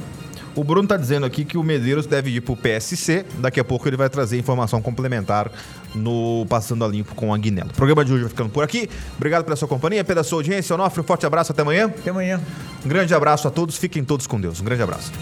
[0.60, 3.26] O Bruno está dizendo aqui que o Medeiros deve ir para o PSC.
[3.38, 5.49] Daqui a pouco ele vai trazer informação complementar
[5.95, 7.70] no Passando a Limpo com a Guinelo.
[7.70, 8.89] O programa de hoje vai ficando por aqui.
[9.16, 10.74] Obrigado pela sua companhia, pela sua audiência.
[10.76, 11.53] Onofre, um forte abraço.
[11.53, 11.86] Até amanhã.
[11.86, 12.41] Até amanhã.
[12.86, 13.78] Um grande abraço a todos.
[13.78, 14.60] Fiquem todos com Deus.
[14.60, 15.14] Um grande abraço.